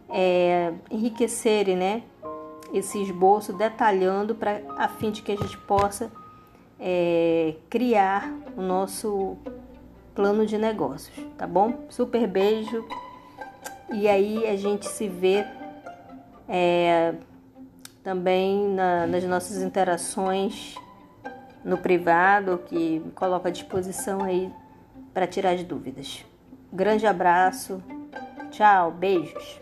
é, 0.09 0.73
enriquecerem, 0.91 1.77
né? 1.77 2.03
Esse 2.73 3.01
esboço 3.01 3.53
detalhando 3.53 4.35
para 4.35 4.61
a 4.77 4.87
fim 4.87 5.11
de 5.11 5.21
que 5.21 5.31
a 5.31 5.35
gente 5.35 5.57
possa 5.59 6.11
é, 6.79 7.55
criar 7.69 8.31
o 8.57 8.61
nosso 8.61 9.37
plano 10.13 10.45
de 10.45 10.57
negócios, 10.57 11.15
tá 11.37 11.47
bom? 11.47 11.85
Super 11.89 12.27
beijo 12.27 12.85
e 13.91 14.07
aí 14.07 14.47
a 14.47 14.55
gente 14.55 14.87
se 14.87 15.07
vê 15.07 15.45
é, 16.47 17.13
também 18.03 18.67
na, 18.69 19.07
nas 19.07 19.23
nossas 19.23 19.61
interações 19.61 20.75
no 21.63 21.77
privado, 21.77 22.59
que 22.65 22.99
me 22.99 23.11
coloca 23.11 23.49
à 23.49 23.51
disposição 23.51 24.23
aí 24.23 24.51
para 25.13 25.27
tirar 25.27 25.51
as 25.51 25.63
dúvidas. 25.63 26.25
Grande 26.71 27.05
abraço, 27.05 27.83
tchau, 28.51 28.91
beijos. 28.91 29.59